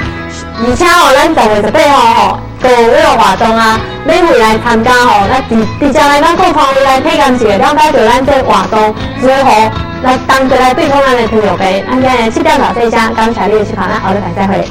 [0.58, 9.72] 而且哦，咱十月十八号哦，都有活动啊，每回来参加哦，那直直接来咱共同来体验一下，了解到咱这活动如何
[10.04, 11.84] 来当着来对抗咱的糖尿病。
[11.90, 14.64] 安尼七点到这一下，刚才你的视频，咱后日再会。